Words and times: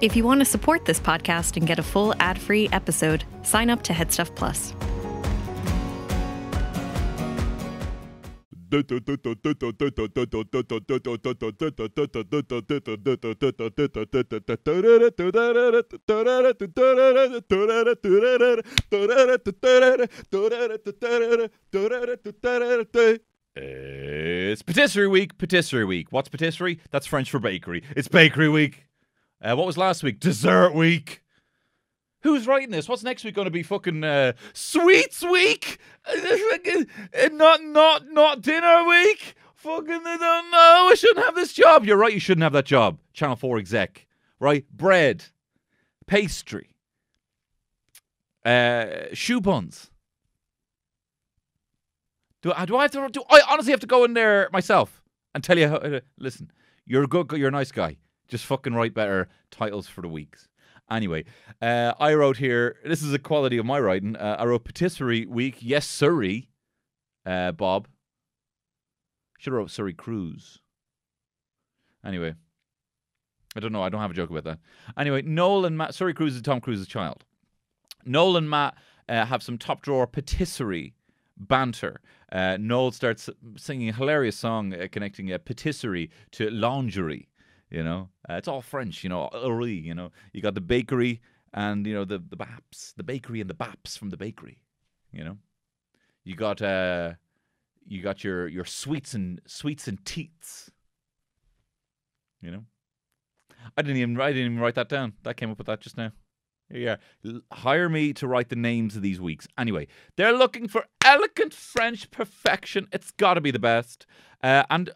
If 0.00 0.16
you 0.16 0.24
want 0.24 0.40
to 0.40 0.46
support 0.46 0.86
this 0.86 0.98
podcast 0.98 1.58
and 1.58 1.66
get 1.66 1.78
a 1.78 1.82
full 1.82 2.14
ad 2.20 2.38
free 2.38 2.70
episode, 2.72 3.24
sign 3.42 3.68
up 3.68 3.82
to 3.82 3.92
Headstuff 3.92 4.34
Plus. 4.34 4.72
It's 23.56 24.62
patisserie 24.62 25.08
week, 25.08 25.36
patisserie 25.36 25.84
week. 25.84 26.12
What's 26.12 26.28
patisserie? 26.28 26.78
That's 26.90 27.06
French 27.06 27.30
for 27.30 27.40
bakery. 27.40 27.82
It's 27.96 28.08
bakery 28.08 28.48
week. 28.48 28.89
Uh, 29.42 29.54
what 29.54 29.66
was 29.66 29.78
last 29.78 30.02
week? 30.02 30.20
Dessert 30.20 30.74
week. 30.74 31.22
Who's 32.22 32.46
writing 32.46 32.70
this? 32.70 32.88
What's 32.88 33.02
next 33.02 33.24
week 33.24 33.34
going 33.34 33.46
to 33.46 33.50
be? 33.50 33.62
Fucking 33.62 34.04
uh, 34.04 34.34
sweets 34.52 35.22
week? 35.22 35.78
Uh, 36.06 37.28
not 37.32 37.62
not 37.62 38.10
not 38.10 38.42
dinner 38.42 38.84
week? 38.86 39.34
Fucking 39.54 40.02
I 40.04 40.16
don't 40.16 40.50
know. 40.50 40.88
I 40.90 40.94
shouldn't 40.94 41.24
have 41.24 41.34
this 41.34 41.54
job. 41.54 41.86
You're 41.86 41.96
right. 41.96 42.12
You 42.12 42.20
shouldn't 42.20 42.42
have 42.42 42.52
that 42.52 42.66
job. 42.66 42.98
Channel 43.14 43.36
Four 43.36 43.58
exec. 43.58 44.06
Right? 44.38 44.64
Bread, 44.70 45.24
pastry, 46.06 46.70
uh, 48.44 48.86
choux 49.14 49.40
buns. 49.40 49.90
Do 52.42 52.52
I, 52.56 52.64
do 52.64 52.76
I 52.76 52.82
have 52.82 52.90
to? 52.92 53.08
Do 53.10 53.22
I 53.28 53.42
honestly 53.50 53.70
have 53.72 53.80
to 53.80 53.86
go 53.86 54.04
in 54.04 54.14
there 54.14 54.48
myself 54.52 55.02
and 55.34 55.44
tell 55.44 55.58
you? 55.58 55.68
How, 55.68 55.76
uh, 55.76 56.00
listen, 56.18 56.50
you're 56.86 57.04
a 57.04 57.06
good, 57.06 57.30
you're 57.32 57.48
a 57.48 57.52
nice 57.52 57.70
guy. 57.70 57.96
Just 58.30 58.46
fucking 58.46 58.74
write 58.74 58.94
better 58.94 59.28
titles 59.50 59.88
for 59.88 60.02
the 60.02 60.08
weeks. 60.08 60.48
Anyway, 60.88 61.24
uh, 61.60 61.92
I 61.98 62.14
wrote 62.14 62.36
here. 62.36 62.76
This 62.84 63.02
is 63.02 63.12
a 63.12 63.18
quality 63.18 63.58
of 63.58 63.66
my 63.66 63.78
writing. 63.80 64.16
Uh, 64.16 64.36
I 64.38 64.44
wrote 64.46 64.64
patisserie 64.64 65.26
week. 65.26 65.56
Yes, 65.60 65.86
Surrey, 65.86 66.48
uh, 67.26 67.52
Bob. 67.52 67.88
Should 69.38 69.52
have 69.52 69.58
wrote 69.58 69.70
Surrey 69.70 69.94
Cruise. 69.94 70.60
Anyway, 72.04 72.34
I 73.56 73.60
don't 73.60 73.72
know. 73.72 73.82
I 73.82 73.88
don't 73.88 74.00
have 74.00 74.10
a 74.10 74.14
joke 74.14 74.30
about 74.30 74.44
that. 74.44 74.58
Anyway, 74.96 75.22
Noel 75.22 75.64
and 75.64 75.76
Matt. 75.76 75.94
Surrey 75.94 76.14
Cruise 76.14 76.36
is 76.36 76.42
Tom 76.42 76.60
Cruise's 76.60 76.86
child. 76.86 77.24
Noel 78.04 78.36
and 78.36 78.48
Matt 78.48 78.74
uh, 79.08 79.24
have 79.26 79.42
some 79.42 79.58
top 79.58 79.82
drawer 79.82 80.06
patisserie 80.06 80.94
banter. 81.36 82.00
Uh, 82.30 82.56
Noel 82.60 82.92
starts 82.92 83.28
singing 83.56 83.88
a 83.88 83.92
hilarious 83.92 84.36
song 84.36 84.72
uh, 84.72 84.86
connecting 84.90 85.32
a 85.32 85.38
patisserie 85.38 86.10
to 86.32 86.48
lingerie. 86.50 87.29
You 87.70 87.84
know, 87.84 88.08
uh, 88.28 88.34
it's 88.34 88.48
all 88.48 88.62
French. 88.62 89.04
You 89.04 89.10
know, 89.10 89.30
you 89.64 89.94
know, 89.94 90.10
you 90.32 90.42
got 90.42 90.54
the 90.54 90.60
bakery 90.60 91.20
and 91.52 91.86
you 91.86 91.94
know 91.94 92.04
the 92.04 92.18
the 92.18 92.36
baps, 92.36 92.94
the 92.96 93.02
bakery 93.02 93.40
and 93.40 93.48
the 93.48 93.54
baps 93.54 93.96
from 93.96 94.10
the 94.10 94.16
bakery. 94.16 94.62
You 95.12 95.24
know, 95.24 95.38
you 96.24 96.34
got 96.34 96.62
uh, 96.62 97.14
you 97.86 98.02
got 98.02 98.24
your 98.24 98.48
your 98.48 98.64
sweets 98.64 99.14
and 99.14 99.40
sweets 99.46 99.88
and 99.88 100.04
teats. 100.04 100.70
You 102.40 102.50
know, 102.50 102.64
I 103.76 103.82
didn't 103.82 103.98
even 103.98 104.20
I 104.20 104.32
didn't 104.32 104.52
even 104.52 104.60
write 104.60 104.74
that 104.74 104.88
down. 104.88 105.14
That 105.22 105.36
came 105.36 105.50
up 105.50 105.58
with 105.58 105.66
that 105.66 105.80
just 105.80 105.96
now. 105.96 106.12
Yeah, 106.72 106.96
hire 107.52 107.88
me 107.88 108.12
to 108.12 108.28
write 108.28 108.48
the 108.48 108.56
names 108.56 108.94
of 108.94 109.02
these 109.02 109.20
weeks. 109.20 109.48
Anyway, 109.58 109.88
they're 110.16 110.32
looking 110.32 110.68
for 110.68 110.84
elegant 111.04 111.52
French 111.52 112.08
perfection. 112.12 112.86
It's 112.92 113.10
got 113.10 113.34
to 113.34 113.40
be 113.40 113.50
the 113.50 113.58
best. 113.58 114.06
Uh, 114.40 114.62
and 114.70 114.90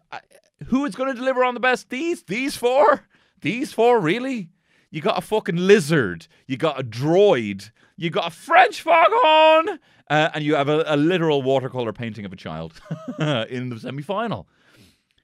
who 0.67 0.85
is 0.85 0.95
going 0.95 1.13
to 1.13 1.19
deliver 1.19 1.43
on 1.43 1.53
the 1.53 1.59
best? 1.59 1.89
These, 1.89 2.23
these 2.23 2.55
four, 2.55 3.07
these 3.41 3.73
four, 3.73 3.99
really? 3.99 4.49
You 4.91 5.01
got 5.01 5.17
a 5.17 5.21
fucking 5.21 5.57
lizard. 5.57 6.27
You 6.47 6.57
got 6.57 6.79
a 6.79 6.83
droid. 6.83 7.71
You 7.97 8.09
got 8.09 8.27
a 8.27 8.35
French 8.35 8.81
foghorn, 8.81 9.79
uh, 10.09 10.29
and 10.33 10.43
you 10.43 10.55
have 10.55 10.67
a, 10.67 10.83
a 10.85 10.97
literal 10.97 11.41
watercolor 11.41 11.93
painting 11.93 12.25
of 12.25 12.33
a 12.33 12.35
child 12.35 12.73
in 13.19 13.69
the 13.69 13.79
semi-final. 13.79 14.47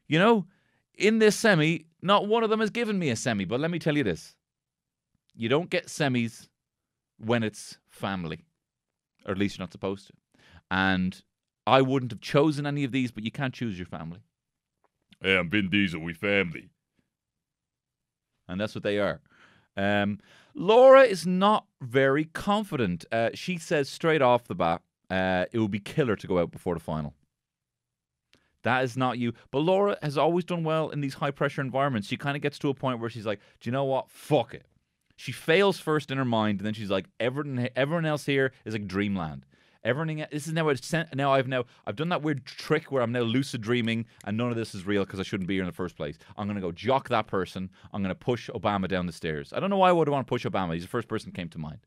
You 0.07 0.19
know, 0.19 0.45
in 0.95 1.19
this 1.19 1.35
semi, 1.35 1.85
not 2.01 2.27
one 2.27 2.43
of 2.43 2.49
them 2.49 2.59
has 2.59 2.69
given 2.69 2.97
me 2.97 3.09
a 3.09 3.15
semi. 3.15 3.45
But 3.45 3.59
let 3.59 3.71
me 3.71 3.79
tell 3.79 3.97
you 3.97 4.03
this 4.03 4.35
you 5.35 5.49
don't 5.49 5.69
get 5.69 5.87
semis 5.87 6.47
when 7.17 7.43
it's 7.43 7.77
family, 7.89 8.45
or 9.25 9.31
at 9.31 9.37
least 9.37 9.57
you're 9.57 9.63
not 9.63 9.71
supposed 9.71 10.07
to. 10.07 10.13
And 10.69 11.21
I 11.67 11.81
wouldn't 11.81 12.11
have 12.11 12.21
chosen 12.21 12.65
any 12.65 12.83
of 12.83 12.91
these, 12.91 13.11
but 13.11 13.23
you 13.23 13.31
can't 13.31 13.53
choose 13.53 13.77
your 13.77 13.85
family. 13.85 14.19
Hey, 15.21 15.37
I'm 15.37 15.49
Vin 15.49 15.69
Diesel, 15.69 16.01
we 16.01 16.13
family. 16.13 16.69
And 18.47 18.59
that's 18.59 18.73
what 18.73 18.83
they 18.83 18.97
are. 18.97 19.21
Um, 19.77 20.19
Laura 20.55 21.03
is 21.03 21.27
not 21.27 21.65
very 21.79 22.25
confident. 22.25 23.05
Uh, 23.11 23.29
she 23.33 23.57
says 23.57 23.87
straight 23.87 24.21
off 24.21 24.45
the 24.45 24.55
bat, 24.55 24.81
uh, 25.09 25.45
it 25.51 25.59
would 25.59 25.71
be 25.71 25.79
killer 25.79 26.15
to 26.15 26.27
go 26.27 26.39
out 26.39 26.51
before 26.51 26.73
the 26.73 26.79
final. 26.79 27.13
That 28.63 28.83
is 28.83 28.97
not 28.97 29.17
you. 29.17 29.33
But 29.51 29.59
Laura 29.59 29.97
has 30.01 30.17
always 30.17 30.45
done 30.45 30.63
well 30.63 30.89
in 30.89 31.01
these 31.01 31.15
high 31.15 31.31
pressure 31.31 31.61
environments. 31.61 32.07
She 32.07 32.17
kind 32.17 32.35
of 32.35 32.41
gets 32.41 32.59
to 32.59 32.69
a 32.69 32.73
point 32.73 32.99
where 32.99 33.09
she's 33.09 33.25
like, 33.25 33.39
do 33.59 33.69
you 33.69 33.71
know 33.71 33.85
what? 33.85 34.09
Fuck 34.09 34.53
it. 34.53 34.65
She 35.15 35.31
fails 35.31 35.79
first 35.79 36.09
in 36.09 36.17
her 36.17 36.25
mind, 36.25 36.59
and 36.59 36.65
then 36.65 36.73
she's 36.73 36.89
like, 36.89 37.05
everyone, 37.19 37.69
everyone 37.75 38.05
else 38.05 38.25
here 38.25 38.53
is 38.65 38.73
like 38.73 38.87
dreamland. 38.87 39.45
Everything. 39.83 40.23
This 40.31 40.47
is 40.47 40.53
now. 40.53 40.71
Now 41.13 41.33
I've 41.33 41.47
now. 41.47 41.65
I've 41.87 41.95
done 41.95 42.09
that 42.09 42.21
weird 42.21 42.45
trick 42.45 42.91
where 42.91 43.01
I'm 43.01 43.11
now 43.11 43.21
lucid 43.21 43.61
dreaming, 43.61 44.05
and 44.25 44.37
none 44.37 44.51
of 44.51 44.55
this 44.55 44.75
is 44.75 44.85
real 44.85 45.05
because 45.05 45.19
I 45.19 45.23
shouldn't 45.23 45.47
be 45.47 45.55
here 45.55 45.63
in 45.63 45.67
the 45.67 45.73
first 45.73 45.95
place. 45.97 46.17
I'm 46.37 46.47
gonna 46.47 46.61
go 46.61 46.71
jock 46.71 47.09
that 47.09 47.25
person. 47.25 47.69
I'm 47.91 48.03
gonna 48.03 48.13
push 48.13 48.49
Obama 48.51 48.87
down 48.87 49.07
the 49.07 49.11
stairs. 49.11 49.51
I 49.53 49.59
don't 49.59 49.71
know 49.71 49.77
why 49.77 49.89
I 49.89 49.93
would 49.93 50.07
want 50.07 50.27
to 50.27 50.29
push 50.29 50.45
Obama. 50.45 50.73
He's 50.73 50.83
the 50.83 50.89
first 50.89 51.07
person 51.07 51.31
that 51.31 51.35
came 51.35 51.49
to 51.49 51.57
mind. 51.57 51.79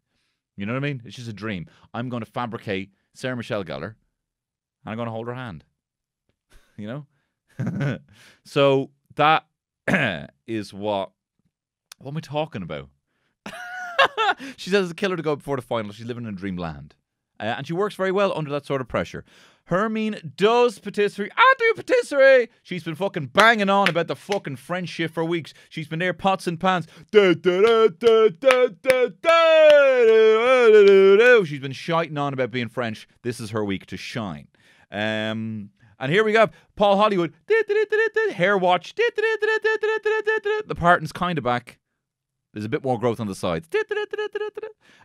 You 0.56 0.66
know 0.66 0.72
what 0.72 0.84
I 0.84 0.86
mean? 0.86 1.02
It's 1.04 1.16
just 1.16 1.28
a 1.28 1.32
dream. 1.32 1.66
I'm 1.92 2.08
going 2.08 2.24
to 2.24 2.30
fabricate 2.30 2.90
Sarah 3.12 3.36
Michelle 3.36 3.64
Gellar, 3.64 3.94
and 3.94 4.86
I'm 4.86 4.96
going 4.96 5.06
to 5.06 5.12
hold 5.12 5.26
her 5.26 5.34
hand. 5.34 5.64
you 6.76 6.86
know. 6.86 7.98
so 8.44 8.90
that 9.16 9.46
is 10.46 10.72
what. 10.72 11.12
What 11.98 12.10
am 12.10 12.16
I 12.16 12.20
talking 12.20 12.62
about? 12.62 12.88
she 14.56 14.70
says 14.70 14.84
it's 14.84 14.92
a 14.92 14.96
killer 14.96 15.16
to 15.16 15.22
go 15.22 15.36
before 15.36 15.56
the 15.56 15.62
final. 15.62 15.92
She's 15.92 16.06
living 16.06 16.24
in 16.24 16.34
a 16.34 16.36
dreamland. 16.36 16.94
Uh, 17.40 17.54
and 17.58 17.66
she 17.66 17.72
works 17.72 17.94
very 17.94 18.12
well 18.12 18.32
under 18.36 18.50
that 18.50 18.66
sort 18.66 18.80
of 18.80 18.88
pressure. 18.88 19.24
Hermine 19.66 20.34
does 20.36 20.78
patisserie. 20.78 21.30
I 21.36 21.54
do 21.58 21.72
patisserie. 21.74 22.50
She's 22.62 22.84
been 22.84 22.94
fucking 22.94 23.28
banging 23.28 23.70
on 23.70 23.88
about 23.88 24.08
the 24.08 24.16
fucking 24.16 24.56
French 24.56 24.90
shit 24.90 25.10
for 25.10 25.24
weeks. 25.24 25.54
She's 25.70 25.88
been 25.88 26.00
there 26.00 26.12
pots 26.12 26.46
and 26.46 26.60
pans. 26.60 26.86
She's 31.44 31.60
been 31.60 31.72
shiting 31.72 32.18
on 32.18 32.34
about 32.34 32.50
being 32.50 32.68
French. 32.68 33.08
This 33.22 33.40
is 33.40 33.50
her 33.50 33.64
week 33.64 33.86
to 33.86 33.96
shine. 33.96 34.48
Um, 34.92 35.70
and 35.98 36.12
here 36.12 36.24
we 36.24 36.32
go. 36.32 36.50
Paul 36.76 36.98
Hollywood. 36.98 37.32
Hair 38.32 38.58
watch. 38.58 38.94
The 38.94 40.74
Parton's 40.76 41.12
kind 41.12 41.38
of 41.38 41.44
back. 41.44 41.78
There's 42.54 42.64
a 42.64 42.68
bit 42.68 42.84
more 42.84 43.00
growth 43.00 43.18
on 43.18 43.26
the 43.26 43.34
sides. 43.34 43.68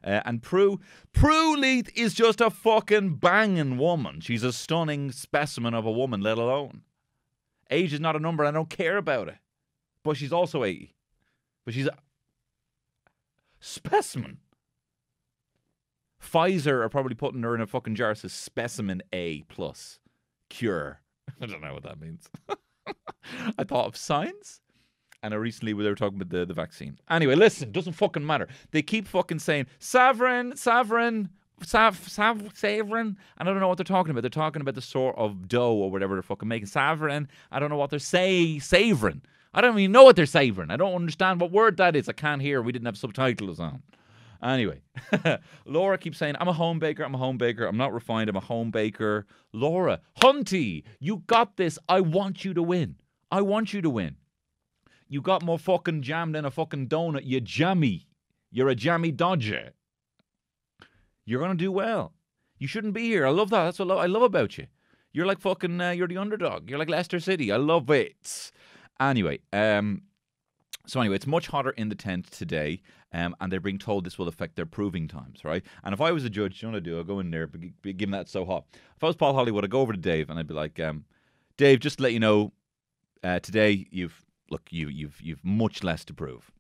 Uh, 0.02 0.22
and 0.24 0.42
Prue, 0.42 0.80
Prue 1.12 1.58
Leith 1.58 1.90
is 1.96 2.14
just 2.14 2.40
a 2.40 2.52
fucking 2.52 3.16
banging 3.16 3.78
woman. 3.78 4.22
She's 4.22 4.44
a 4.44 4.54
stunning 4.54 5.12
specimen 5.12 5.74
of 5.74 5.86
a 5.86 5.92
woman, 5.92 6.22
let 6.22 6.38
alone. 6.38 6.84
Age 7.72 7.92
is 7.92 8.00
not 8.00 8.16
a 8.16 8.20
number. 8.20 8.46
I 8.46 8.52
don't 8.52 8.70
care 8.70 8.98
about 8.98 9.28
it. 9.28 9.38
But 10.04 10.16
she's 10.16 10.32
also 10.32 10.64
80. 10.64 10.94
But 11.66 11.74
she's 11.74 11.88
a 11.88 11.98
specimen. 13.60 14.38
Pfizer 16.24 16.84
are 16.84 16.90
probably 16.90 17.16
putting 17.16 17.42
her 17.42 17.56
in 17.56 17.62
a 17.62 17.68
fucking 17.68 17.96
jar 17.96 18.14
says 18.14 18.32
specimen 18.32 19.02
A 19.12 19.42
plus 19.44 20.00
cure. 20.50 21.02
I 21.42 21.48
don't 21.48 21.62
know 21.62 21.74
what 21.74 21.84
that 21.84 22.00
means. 22.00 22.30
I 23.58 23.64
thought 23.64 23.88
of 23.88 23.98
science 23.98 24.62
and 25.24 25.34
I 25.34 25.38
recently 25.38 25.74
they 25.74 25.90
were 25.90 25.96
talking 25.96 26.22
about 26.22 26.30
the, 26.30 26.46
the 26.46 26.54
vaccine. 26.54 26.98
Anyway, 27.10 27.36
listen, 27.36 27.72
doesn't 27.72 27.94
fucking 27.94 28.26
matter. 28.26 28.48
They 28.72 28.82
keep 28.82 29.08
fucking 29.08 29.40
saying 29.40 29.68
sovereign, 29.80 30.56
sovereign, 30.56 31.30
sav, 31.64 32.08
sav, 32.08 32.52
sovereign. 32.56 33.18
And 33.38 33.50
I 33.50 33.52
don't 33.52 33.60
know 33.60 33.68
what 33.68 33.78
they're 33.78 33.84
talking 33.84 34.12
about. 34.12 34.22
They're 34.22 34.30
talking 34.30 34.62
about 34.62 34.76
the 34.76 34.82
sort 34.82 35.18
of 35.18 35.48
dough 35.48 35.74
or 35.74 35.92
whatever 35.92 36.16
they're 36.16 36.24
fucking 36.24 36.48
making. 36.48 36.68
Sovereign. 36.68 37.28
I 37.52 37.60
don't 37.60 37.70
know 37.70 37.78
what 37.78 37.90
they're 37.90 38.00
say 38.00 38.60
savoring. 38.60 39.22
I 39.54 39.62
don't 39.62 39.78
even 39.78 39.92
know 39.92 40.04
what 40.04 40.16
they're 40.16 40.26
savoring. 40.26 40.70
I 40.72 40.78
don't 40.78 40.94
understand 40.94 41.42
what 41.42 41.52
word 41.52 41.78
that 41.78 41.96
is. 41.96 42.08
I 42.08 42.14
can't 42.14 42.42
hear. 42.42 42.62
We 42.62 42.72
didn't 42.72 42.86
have 42.86 42.98
subtitles 42.98 43.60
on. 43.60 43.82
Anyway, 44.42 44.80
Laura 45.66 45.98
keeps 45.98 46.18
saying, 46.18 46.36
I'm 46.40 46.48
a 46.48 46.54
home 46.54 46.80
baker, 46.80 47.04
I'm 47.04 47.14
a 47.14 47.18
home 47.18 47.38
baker, 47.38 47.66
I'm 47.66 47.76
not 47.76 47.94
refined, 47.94 48.30
I'm 48.30 48.38
a 48.38 48.42
home 48.42 48.72
baker. 48.72 49.26
Laura, 49.52 50.00
Hunty, 50.22 50.84
you 51.02 51.24
got 51.28 51.58
this. 51.58 51.78
I 51.90 52.00
want 52.00 52.46
you 52.46 52.54
to 52.54 52.64
win. 52.64 52.96
I 53.32 53.42
want 53.42 53.74
you 53.74 53.82
to 53.82 53.90
win. 53.90 54.16
You 55.10 55.22
got 55.22 55.44
more 55.44 55.60
fucking 55.60 56.04
jam 56.04 56.32
than 56.32 56.46
a 56.46 56.52
fucking 56.52 56.88
donut, 56.88 57.24
You're 57.26 57.42
jammy. 57.42 58.08
You're 58.52 58.70
a 58.70 58.76
jammy 58.76 59.12
dodger. 59.12 59.72
You're 61.26 61.42
gonna 61.42 61.56
do 61.56 61.72
well. 61.72 62.14
You 62.58 62.68
shouldn't 62.68 62.94
be 62.94 63.04
here. 63.04 63.26
I 63.26 63.30
love 63.32 63.50
that. 63.50 63.64
That's 63.64 63.80
what 63.80 63.92
I 63.92 64.06
love 64.06 64.24
about 64.24 64.58
you. 64.58 64.68
You're 65.12 65.26
like 65.26 65.40
fucking. 65.40 65.82
Uh, 65.82 65.92
you're 65.92 66.08
the 66.08 66.18
underdog. 66.18 66.70
You're 66.70 66.80
like 66.80 66.90
Leicester 66.90 67.20
City. 67.20 67.52
I 67.52 67.58
love 67.58 67.90
it. 67.90 68.52
Anyway, 69.00 69.40
um, 69.54 70.04
So 70.86 71.00
anyway, 71.00 71.16
it's 71.16 71.28
much 71.28 71.48
hotter 71.48 71.70
in 71.72 71.90
the 71.90 71.96
tent 71.96 72.30
today, 72.32 72.82
um, 73.14 73.36
and 73.40 73.52
they're 73.52 73.60
being 73.60 73.78
told 73.78 74.04
this 74.04 74.18
will 74.18 74.28
affect 74.28 74.56
their 74.56 74.66
proving 74.66 75.08
times, 75.08 75.46
right? 75.46 75.64
And 75.84 75.94
if 75.94 76.02
I 76.02 76.12
was 76.12 76.26
a 76.26 76.30
judge, 76.30 76.62
you 76.62 76.68
know 76.68 76.74
what 76.74 76.82
I 76.82 76.86
do? 76.86 76.98
I'll 76.98 77.04
go 77.04 77.20
in 77.20 77.32
there, 77.32 77.48
given 77.48 78.12
that 78.12 78.28
so 78.28 78.44
hot. 78.46 78.66
If 78.96 79.04
I 79.04 79.08
was 79.08 79.16
Paul 79.16 79.34
Hollywood, 79.34 79.64
I'd 79.64 79.70
go 79.70 79.82
over 79.82 79.94
to 79.94 80.00
Dave 80.00 80.30
and 80.30 80.38
I'd 80.40 80.48
be 80.48 80.54
like, 80.54 80.80
um, 80.80 81.06
Dave, 81.58 81.80
just 81.80 81.98
to 81.98 82.04
let 82.04 82.14
you 82.14 82.20
know, 82.20 82.54
uh, 83.24 83.40
today 83.40 83.88
you've 83.92 84.26
look, 84.52 84.64
you 84.70 84.88
you've 84.88 85.20
you've 85.22 85.44
much 85.44 85.84
less 85.84 86.06
to 86.06 86.14
prove. 86.14 86.52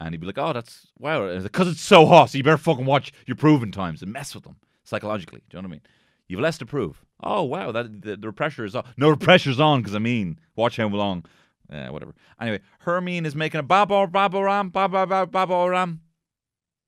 And 0.00 0.12
he'd 0.12 0.20
be 0.20 0.26
like, 0.26 0.38
"Oh, 0.38 0.52
that's 0.52 0.88
wow, 0.98 1.38
because 1.40 1.68
it's 1.68 1.80
so 1.80 2.06
hot, 2.06 2.30
so 2.30 2.38
you 2.38 2.44
better 2.44 2.58
fucking 2.58 2.84
watch 2.84 3.12
your 3.26 3.36
proven 3.36 3.70
times 3.70 4.02
and 4.02 4.12
mess 4.12 4.34
with 4.34 4.44
them 4.44 4.56
psychologically." 4.84 5.42
Do 5.48 5.56
you 5.56 5.62
know 5.62 5.68
what 5.68 5.72
I 5.72 5.76
mean? 5.76 5.82
You've 6.28 6.40
less 6.40 6.58
to 6.58 6.66
prove. 6.66 7.04
Oh 7.22 7.42
wow, 7.42 7.72
that 7.72 8.02
the, 8.02 8.16
the 8.16 8.32
pressure 8.32 8.64
is 8.64 8.74
on. 8.74 8.84
No, 8.96 9.14
pressure's 9.16 9.60
on 9.60 9.80
because 9.80 9.94
I 9.94 9.98
mean, 9.98 10.38
watch 10.56 10.76
how 10.76 10.88
long. 10.88 11.24
Uh, 11.72 11.88
whatever. 11.88 12.14
Anyway, 12.38 12.60
Hermine 12.80 13.24
is 13.24 13.34
making 13.34 13.58
a 13.58 13.62
babo 13.62 14.06
babo 14.06 14.42
ram 14.42 14.68
babo 14.68 15.06
babo 15.06 15.30
babo 15.30 15.66
ram 15.66 16.02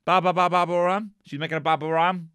babo 0.05 0.33
babo 0.33 0.51
babo 0.51 0.85
ram. 0.85 1.13
She's 1.25 1.39
making 1.39 1.57
a 1.57 1.61
babo 1.61 1.89
ram. 1.89 2.31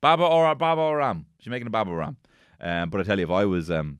Baba 0.00 0.24
or 0.24 0.52
babo 0.56 0.92
ram. 0.92 1.26
She's 1.38 1.50
making 1.50 1.68
a 1.68 1.70
babo 1.70 1.92
ram. 1.92 2.16
Um, 2.60 2.90
but 2.90 3.00
I 3.00 3.04
tell 3.04 3.18
you, 3.18 3.24
if 3.24 3.30
I 3.30 3.44
was 3.44 3.70
um, 3.70 3.99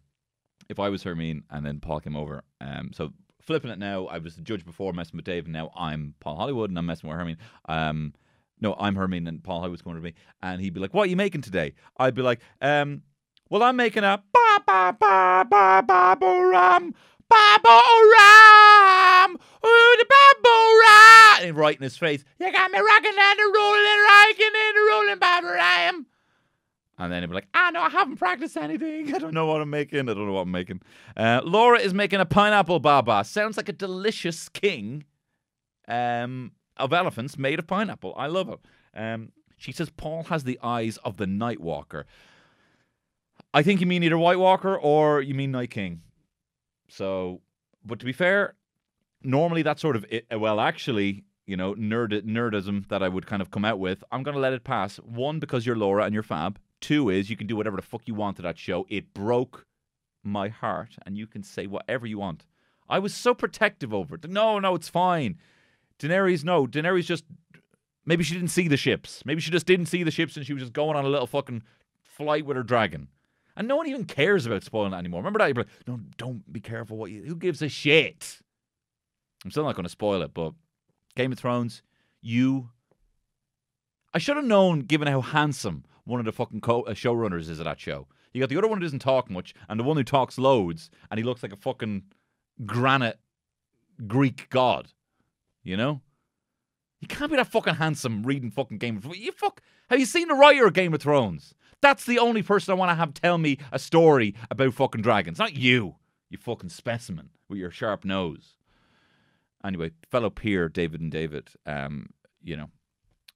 if 0.71 0.79
I 0.79 0.89
was 0.89 1.03
Hermine 1.03 1.43
and 1.51 1.67
then 1.67 1.81
Paul 1.81 2.01
came 2.01 2.17
over, 2.17 2.45
um, 2.61 2.93
so 2.95 3.13
flipping 3.43 3.71
it 3.71 3.79
now, 3.79 4.07
I 4.07 4.19
was 4.19 4.37
the 4.37 4.43
judge 4.43 4.65
before 4.65 4.93
messing 4.93 5.17
with 5.17 5.25
Dave, 5.25 5.45
and 5.45 5.53
now 5.53 5.73
I'm 5.77 6.15
Paul 6.21 6.37
Hollywood 6.37 6.71
and 6.71 6.79
I'm 6.79 6.87
messing 6.87 7.09
with 7.11 7.19
Hermine. 7.19 7.39
Um, 7.69 8.15
no, 8.61 8.75
I'm 8.79 8.95
Hermine 8.95 9.27
and 9.27 9.43
Paul 9.43 9.59
Hollywood's 9.59 9.83
going 9.83 9.97
to 9.97 10.03
me, 10.03 10.15
and 10.43 10.61
he'd 10.61 10.75
be 10.75 10.81
like, 10.81 10.95
"What 10.95 11.03
are 11.03 11.11
you 11.11 11.17
making 11.17 11.43
today?" 11.43 11.75
I'd 11.97 12.15
be 12.15 12.23
like, 12.23 12.41
um, 12.63 13.03
"Well, 13.49 13.63
I'm 13.63 13.77
making 13.77 14.05
a 14.05 14.23
ba 14.33 14.63
ba 14.67 14.97
ba 14.99 15.47
ba 15.51 15.85
ba 15.87 16.17
ba 16.19 16.49
ram." 16.51 16.95
Babo 17.31 17.79
Ram! 18.19 19.37
Ooh, 19.65 19.97
the 19.99 20.05
Babo 20.05 20.57
Ram! 20.83 21.47
And 21.47 21.57
right 21.57 21.77
in 21.77 21.83
his 21.83 21.97
face, 21.97 22.25
you 22.41 22.51
got 22.51 22.73
me 22.73 22.79
rocking 22.81 23.15
and 23.17 23.39
a 23.39 23.45
rolling, 23.55 24.01
rocking 24.05 24.51
and 24.51 24.77
a 24.77 24.83
rolling 24.91 25.55
Ram. 25.55 26.07
And 27.01 27.11
then 27.11 27.23
he'd 27.23 27.29
be 27.29 27.35
like, 27.35 27.49
ah, 27.55 27.71
no, 27.73 27.81
I 27.81 27.89
haven't 27.89 28.19
practiced 28.19 28.59
anything. 28.59 29.15
I 29.15 29.19
don't 29.19 29.33
know 29.33 29.47
what 29.47 29.63
I'm 29.63 29.71
making. 29.71 30.01
I 30.01 30.13
don't 30.13 30.27
know 30.27 30.35
what 30.35 30.43
I'm 30.43 30.51
making. 30.51 30.83
Uh, 31.17 31.41
Laura 31.43 31.81
is 31.81 31.95
making 31.95 32.21
a 32.21 32.27
pineapple 32.27 32.79
baba. 32.79 33.25
Sounds 33.25 33.57
like 33.57 33.71
a 33.71 33.73
delicious 33.73 34.51
king 34.51 35.05
um, 35.89 36.53
of 36.77 36.93
elephants 36.93 37.39
made 37.39 37.59
of 37.59 37.67
pineapple. 37.67 38.13
I 38.19 38.27
love 38.27 38.51
it. 38.51 38.61
Um, 38.95 39.33
she 39.57 39.73
says 39.73 39.89
Paul 39.89 40.25
has 40.25 40.45
the 40.45 40.59
eyes 40.63 40.99
of 40.99 41.17
the 41.17 41.27
Night 41.27 41.59
Walker. 41.59 42.05
I 43.55 43.63
think 43.63 43.81
you 43.81 43.87
mean 43.87 44.03
either 44.03 44.19
White 44.19 44.39
Walker 44.39 44.77
or 44.77 45.23
you 45.23 45.33
mean 45.33 45.53
Night 45.53 45.71
King. 45.71 46.03
So, 46.89 47.41
but 47.83 47.99
to 48.01 48.05
be 48.05 48.13
fair, 48.13 48.57
normally 49.23 49.63
that 49.63 49.81
sort 49.81 49.97
of 49.97 50.05
it, 50.11 50.27
well, 50.39 50.61
actually, 50.61 51.25
you 51.47 51.57
know, 51.57 51.75
nerd 51.77 52.23
nerdism 52.25 52.89
that 52.89 53.03
I 53.03 53.09
would 53.09 53.27
kind 53.27 53.41
of 53.41 53.51
come 53.51 53.65
out 53.65 53.79
with. 53.79 54.05
I'm 54.13 54.23
gonna 54.23 54.39
let 54.39 54.53
it 54.53 54.65
pass. 54.65 54.97
One 54.97 55.39
because 55.39 55.65
you're 55.65 55.77
Laura 55.77 56.05
and 56.05 56.13
you're 56.13 56.23
fab. 56.23 56.59
Two 56.81 57.11
is 57.11 57.31
you 57.31 57.37
can 57.37 57.47
do 57.47 57.57
whatever 57.57 57.77
the 57.77 57.83
fuck 57.83 58.03
you 58.07 58.15
want 58.15 58.37
to 58.37 58.43
that 58.43 58.59
show. 58.59 58.87
It 58.89 59.13
broke 59.13 59.67
my 60.23 60.49
heart, 60.49 60.97
and 61.05 61.17
you 61.17 61.27
can 61.27 61.43
say 61.43 61.67
whatever 61.67 62.07
you 62.07 62.19
want. 62.19 62.47
I 62.89 62.99
was 62.99 63.15
so 63.15 63.35
protective 63.35 63.95
over 63.95 64.17
it. 64.17 64.29
No, 64.29 64.59
no, 64.59 64.75
it's 64.75 64.89
fine. 64.89 65.39
Daenerys, 65.99 66.45
no, 66.45 66.67
Daenerys 66.67 67.05
just 67.05 67.25
maybe 68.05 68.25
she 68.25 68.35
didn't 68.35 68.49
see 68.49 68.69
the 68.69 68.77
ships. 68.77 69.23
Maybe 69.25 69.41
she 69.41 69.51
just 69.51 69.67
didn't 69.67 69.87
see 69.87 70.03
the 70.03 70.11
ships, 70.11 70.37
and 70.37 70.45
she 70.45 70.53
was 70.53 70.63
just 70.63 70.73
going 70.73 70.97
on 70.97 71.05
a 71.05 71.09
little 71.09 71.27
fucking 71.27 71.63
flight 72.03 72.45
with 72.47 72.57
her 72.57 72.63
dragon. 72.63 73.09
And 73.57 73.69
no 73.69 73.77
one 73.77 73.89
even 73.89 74.05
cares 74.05 74.47
about 74.47 74.65
spoiling 74.65 74.93
that 74.93 74.99
anymore. 74.99 75.21
Remember 75.21 75.39
that? 75.39 75.49
You're 75.49 75.65
like, 75.65 75.87
no, 75.87 76.01
don't 76.17 76.51
be 76.53 76.61
careful. 76.61 76.97
What 76.97 77.11
you, 77.11 77.23
who 77.25 77.37
gives 77.37 77.61
a 77.63 77.69
shit? 77.69 78.39
I'm 79.45 79.51
still 79.51 79.65
not 79.65 79.75
going 79.75 79.85
to 79.85 79.91
spoil 79.91 80.23
it, 80.23 80.33
but 80.33 80.55
Game 81.17 81.33
of 81.33 81.39
Thrones, 81.39 81.83
you. 82.23 82.71
I 84.13 84.19
should 84.19 84.37
have 84.37 84.45
known, 84.45 84.81
given 84.81 85.09
how 85.09 85.21
handsome 85.21 85.85
one 86.05 86.21
of 86.21 86.27
the 86.27 86.33
fucking 86.33 86.61
co- 86.61 86.83
uh, 86.83 86.93
showrunners 86.93 87.49
is 87.49 87.59
of 87.59 87.65
that 87.65 87.81
show. 87.81 88.07
You 88.33 88.41
got 88.41 88.49
the 88.49 88.57
other 88.59 88.69
one 88.69 88.79
who 88.79 88.85
doesn't 88.85 89.01
talk 89.01 89.31
much, 89.31 89.55
and 89.69 89.79
the 89.79 89.85
one 89.85 89.97
who 89.97 90.05
talks 90.05 90.39
loads, 90.39 90.91
and 91.11 91.19
he 91.19 91.25
looks 91.25 91.43
like 91.43 91.53
a 91.53 91.57
fucking 91.57 92.05
granite 92.65 93.19
Greek 94.07 94.49
god. 94.51 94.89
You 95.63 95.77
know? 95.77 96.01
You 97.01 97.09
can't 97.09 97.31
be 97.31 97.37
that 97.37 97.47
fucking 97.47 97.77
handsome 97.77 98.23
reading 98.23 98.51
fucking 98.51 98.79
Game 98.79 98.97
of 98.97 99.03
Thrones. 99.03 99.19
You 99.19 99.33
fuck. 99.33 99.63
Have 99.89 99.99
you 99.99 100.07
seen 100.07 100.29
the 100.29 100.35
writer 100.35 100.67
of 100.67 100.75
Game 100.75 100.95
of 100.95 101.01
Thrones? 101.01 101.55
That's 101.81 102.05
the 102.05 102.19
only 102.19 102.43
person 102.43 102.73
I 102.73 102.77
want 102.77 102.91
to 102.91 102.95
have 102.95 103.15
tell 103.15 103.39
me 103.39 103.59
a 103.73 103.79
story 103.79 104.35
about 104.51 104.75
fucking 104.75 105.01
dragons. 105.01 105.39
Not 105.39 105.57
you, 105.57 105.97
you 106.29 106.37
fucking 106.37 106.69
specimen 106.69 107.31
with 107.49 107.59
your 107.59 107.71
sharp 107.71 108.05
nose. 108.05 108.57
Anyway, 109.65 109.93
fellow 110.11 110.31
peer 110.31 110.69
David 110.69 111.01
and 111.01 111.11
David, 111.11 111.49
um, 111.67 112.11
you 112.43 112.57
know, 112.57 112.71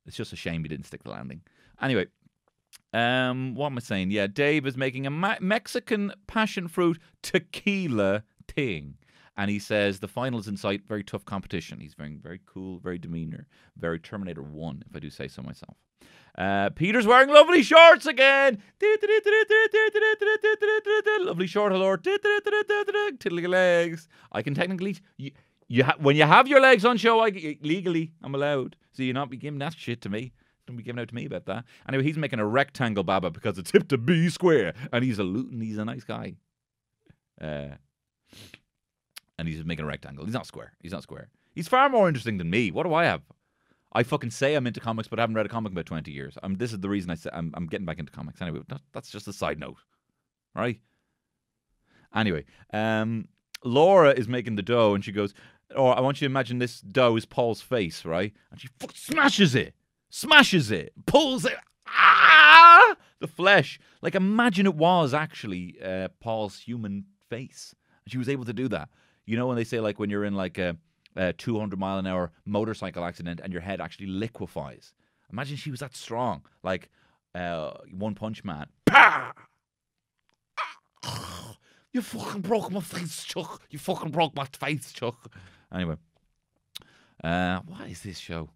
it's 0.07 0.17
just 0.17 0.33
a 0.33 0.37
shame 0.37 0.63
he 0.63 0.69
didn't 0.69 0.87
stick 0.87 1.03
the 1.03 1.11
landing. 1.11 1.43
Anyway, 1.81 2.07
um, 2.95 3.55
what 3.55 3.67
am 3.67 3.77
I 3.77 3.81
saying? 3.81 4.11
Yeah, 4.13 4.29
Dave 4.29 4.67
is 4.67 4.77
making 4.77 5.07
a 5.07 5.11
Ma- 5.11 5.37
Mexican 5.41 6.13
passion 6.27 6.69
fruit 6.69 6.99
tequila 7.23 8.23
thing. 8.49 8.95
And 9.37 9.51
he 9.51 9.59
says 9.59 9.99
the 9.99 10.07
finals 10.07 10.47
in 10.47 10.57
sight, 10.57 10.87
very 10.87 11.03
tough 11.03 11.25
competition. 11.25 11.81
He's 11.81 11.95
very, 11.95 12.15
very 12.15 12.41
cool, 12.47 12.79
very 12.79 12.99
demeanor, 12.99 13.49
very 13.77 13.99
Terminator 13.99 14.43
1, 14.43 14.85
if 14.89 14.95
I 14.95 15.01
do 15.01 15.11
say 15.11 15.27
so 15.27 15.43
myself. 15.43 15.77
Uh, 16.39 16.71
Peter's 16.71 17.07
wearing 17.07 17.31
lovely 17.31 17.63
shorts 17.65 18.07
again. 18.07 18.63
Lovely 21.21 21.47
short, 21.49 21.73
hello. 21.73 21.97
Tiddly 21.97 23.49
legs. 23.49 24.09
I 24.31 24.43
can 24.43 24.55
technically, 24.55 24.99
you, 25.17 25.33
you 25.67 25.83
ha- 25.85 25.97
when 25.99 26.15
you 26.15 26.25
have 26.25 26.47
your 26.47 26.61
legs 26.61 26.85
on 26.85 26.97
show, 26.97 27.21
I, 27.21 27.57
legally, 27.63 28.13
I'm 28.23 28.37
allowed. 28.37 28.77
So 28.93 29.03
you're 29.03 29.15
not 29.15 29.31
be 29.31 29.37
giving 29.37 29.59
that 29.59 29.75
shit 29.75 30.01
to 30.03 30.09
me. 30.09 30.33
Don't 30.67 30.77
be 30.77 30.83
giving 30.83 31.01
out 31.01 31.09
to 31.09 31.15
me 31.15 31.27
about 31.27 31.47
that. 31.47 31.65
Anyway, 31.89 32.05
he's 32.05 32.17
making 32.17 32.39
a 32.39 32.47
rectangle 32.47 33.05
baba 33.05 33.31
because 33.31 33.59
it's 33.59 33.71
hip 33.71 33.89
to 33.89 33.99
be 33.99 34.29
square, 34.31 34.75
and 34.93 35.05
he's 35.05 35.19
a 35.19 35.25
Luton. 35.25 35.61
He's 35.61 35.79
a 35.79 35.85
nice 35.85 36.05
guy. 36.05 36.35
Uh, 37.41 37.77
and 39.39 39.49
he's 39.49 39.65
making 39.65 39.85
a 39.85 39.89
rectangle. 39.89 40.25
He's 40.25 40.35
not 40.35 40.47
square. 40.47 40.73
He's 40.81 40.93
not 40.93 41.03
square. 41.03 41.29
He's 41.55 41.69
far 41.69 41.89
more 41.89 42.09
interesting 42.09 42.39
than 42.39 42.51
me. 42.51 42.71
What 42.71 42.85
do 42.85 42.95
I 42.95 43.05
have? 43.05 43.23
I 43.93 44.03
fucking 44.03 44.31
say 44.31 44.55
I'm 44.55 44.67
into 44.67 44.81
comics, 44.81 45.09
but 45.09 45.19
I 45.19 45.23
haven't 45.23 45.37
read 45.37 45.47
a 45.47 45.49
comic 45.49 45.71
in 45.71 45.77
about 45.77 45.87
20 45.87 46.11
years. 46.11 46.37
I'm, 46.43 46.57
this 46.57 46.73
is 46.73 46.81
the 46.81 46.89
reason 46.89 47.11
I 47.11 47.15
say 47.15 47.31
I'm, 47.33 47.53
I'm 47.55 47.67
getting 47.67 47.87
back 47.87 48.01
into 48.01 48.11
comics. 48.11 48.43
Anyway, 48.43 48.61
that, 48.69 48.81
that's 48.93 49.11
just 49.11 49.29
a 49.29 49.33
side 49.33 49.59
note. 49.59 49.77
Right? 50.55 50.81
Anyway, 52.15 52.45
um, 52.73 53.29
Laura 53.65 54.11
is 54.11 54.29
making 54.29 54.57
the 54.57 54.63
dough 54.63 54.95
and 54.95 55.05
she 55.05 55.13
goes, 55.13 55.33
or 55.77 55.97
I 55.97 56.01
want 56.01 56.21
you 56.21 56.29
to 56.29 56.33
imagine 56.33 56.59
this 56.59 56.81
dough 56.81 57.17
is 57.17 57.25
Paul's 57.25 57.61
face, 57.61 58.05
right? 58.05 58.33
And 58.51 58.61
she 58.61 58.69
smashes 58.95 59.55
it, 59.55 59.75
smashes 60.15 60.71
it, 60.71 60.93
pulls 61.07 61.45
it, 61.45 61.57
ah, 61.89 62.95
the 63.19 63.27
flesh. 63.27 63.81
Like 64.01 64.15
imagine 64.15 64.65
it 64.65 64.77
was 64.77 65.13
actually 65.13 65.77
uh, 65.83 66.09
Paul's 66.21 66.61
human 66.61 67.07
face. 67.29 67.75
She 68.07 68.19
was 68.19 68.29
able 68.29 68.45
to 68.45 68.53
do 68.53 68.69
that. 68.69 68.91
You 69.27 69.37
know 69.37 69.49
when 69.49 69.57
they 69.57 69.65
say 69.65 69.81
like 69.81 69.99
when 69.99 70.11
you're 70.11 70.25
in 70.25 70.35
like 70.35 70.57
a, 70.59 70.77
a 71.17 71.33
200 71.33 71.77
mile 71.79 71.99
an 71.99 72.07
hour 72.07 72.31
motorcycle 72.45 73.05
accident 73.05 73.41
and 73.43 73.53
your 73.53 73.63
head 73.63 73.81
actually 73.81 74.07
liquefies. 74.07 74.95
Imagine 75.33 75.57
she 75.57 75.73
was 75.73 75.81
that 75.81 75.97
strong, 75.97 76.43
like 76.63 76.91
uh, 77.35 77.73
One 77.91 78.15
Punch 78.15 78.45
Man. 78.45 78.67
Pah! 78.87 79.33
You 81.93 82.03
fucking 82.03 82.41
broke 82.41 82.73
my 82.73 82.81
face, 82.81 83.23
Chuck. 83.23 83.63
You 83.71 83.79
fucking 83.79 84.11
broke 84.11 84.35
my 84.35 84.47
face, 84.47 84.93
Chuck. 84.93 85.33
Anyway, 85.73 85.95
uh, 87.23 87.61
what 87.67 87.89
is 87.89 88.03
this 88.03 88.19
show? 88.19 88.51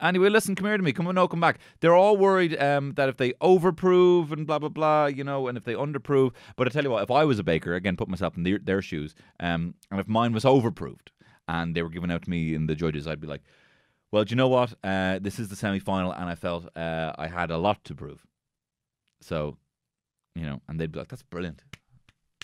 Anyway, 0.00 0.28
listen, 0.28 0.54
come 0.54 0.66
here 0.66 0.76
to 0.76 0.82
me. 0.82 0.92
Come 0.92 1.06
on, 1.06 1.14
no, 1.14 1.28
come 1.28 1.40
back. 1.40 1.58
They're 1.80 1.94
all 1.94 2.16
worried 2.16 2.60
um, 2.60 2.92
that 2.94 3.08
if 3.08 3.16
they 3.16 3.32
overprove 3.34 4.32
and 4.32 4.46
blah 4.46 4.58
blah 4.58 4.68
blah, 4.68 5.06
you 5.06 5.24
know, 5.24 5.48
and 5.48 5.58
if 5.58 5.64
they 5.64 5.74
underprove. 5.74 6.32
But 6.56 6.66
I 6.66 6.70
tell 6.70 6.84
you 6.84 6.90
what, 6.90 7.02
if 7.02 7.10
I 7.10 7.24
was 7.24 7.38
a 7.38 7.44
baker, 7.44 7.74
again, 7.74 7.96
put 7.96 8.08
myself 8.08 8.36
in 8.36 8.42
their, 8.42 8.58
their 8.58 8.82
shoes, 8.82 9.14
um, 9.40 9.74
and 9.90 10.00
if 10.00 10.08
mine 10.08 10.32
was 10.32 10.44
overproved 10.44 11.10
and 11.48 11.74
they 11.74 11.82
were 11.82 11.90
given 11.90 12.10
out 12.10 12.22
to 12.22 12.30
me 12.30 12.54
in 12.54 12.66
the 12.66 12.74
judges, 12.74 13.06
I'd 13.06 13.20
be 13.20 13.26
like, 13.26 13.42
well, 14.12 14.24
do 14.24 14.32
you 14.32 14.36
know 14.36 14.48
what? 14.48 14.74
Uh, 14.82 15.18
this 15.20 15.38
is 15.38 15.48
the 15.48 15.56
semi 15.56 15.78
final, 15.78 16.12
and 16.12 16.28
I 16.28 16.34
felt 16.34 16.68
uh, 16.76 17.12
I 17.16 17.26
had 17.28 17.50
a 17.50 17.58
lot 17.58 17.84
to 17.84 17.94
prove. 17.94 18.26
So, 19.20 19.56
you 20.34 20.42
know, 20.42 20.60
and 20.68 20.80
they'd 20.80 20.90
be 20.90 20.98
like, 20.98 21.08
that's 21.08 21.22
brilliant. 21.22 21.62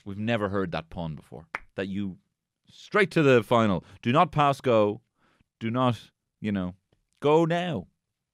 We've 0.04 0.18
never 0.18 0.48
heard 0.48 0.72
that 0.72 0.90
pun 0.90 1.14
before. 1.14 1.46
That 1.74 1.88
you 1.88 2.18
straight 2.70 3.10
to 3.12 3.22
the 3.22 3.42
final. 3.42 3.84
Do 4.02 4.12
not 4.12 4.30
pass 4.30 4.60
go. 4.60 5.00
Do 5.58 5.70
not, 5.70 5.98
you 6.40 6.52
know, 6.52 6.74
go 7.20 7.44
now 7.44 7.86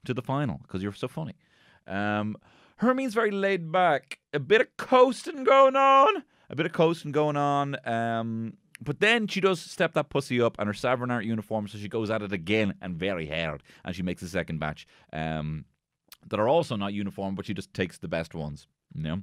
to 0.05 0.15
the 0.15 0.23
final 0.23 0.61
because 0.63 0.83
you're 0.83 0.93
so 0.93 1.09
funny. 1.09 1.35
Um, 1.87 2.37
Hermine's 2.77 3.15
very 3.15 3.31
laid 3.31 3.71
back. 3.71 4.19
A 4.33 4.41
bit 4.41 4.61
of 4.61 4.77
coasting 4.77 5.45
going 5.45 5.77
on. 5.77 6.25
A 6.51 6.57
bit 6.57 6.67
of 6.67 6.73
coasting 6.73 7.13
going 7.13 7.37
on. 7.37 7.77
Um, 7.87 8.55
but 8.81 9.01
then 9.01 9.29
she 9.29 9.41
does 9.41 9.61
step 9.61 9.95
that 9.95 10.11
pussy 10.11 10.41
up 10.41 10.57
and 10.59 10.67
her 10.67 10.73
savarins 10.73 11.13
aren't 11.13 11.27
uniform, 11.27 11.69
so 11.69 11.79
she 11.79 11.89
goes 11.89 12.11
at 12.11 12.23
it 12.23 12.33
again 12.33 12.75
and 12.83 12.97
very 12.97 13.27
hard. 13.27 13.63
And 13.85 13.95
she 13.95 14.03
makes 14.03 14.23
a 14.23 14.29
second 14.29 14.59
batch 14.59 14.87
um, 15.13 15.65
that 16.29 16.41
are 16.41 16.49
also 16.49 16.75
not 16.77 16.93
uniform, 16.93 17.35
but 17.35 17.47
she 17.47 17.55
just 17.55 17.73
takes 17.73 17.99
the 17.99 18.09
best 18.09 18.35
ones. 18.35 18.67
You 18.95 19.03
know? 19.03 19.23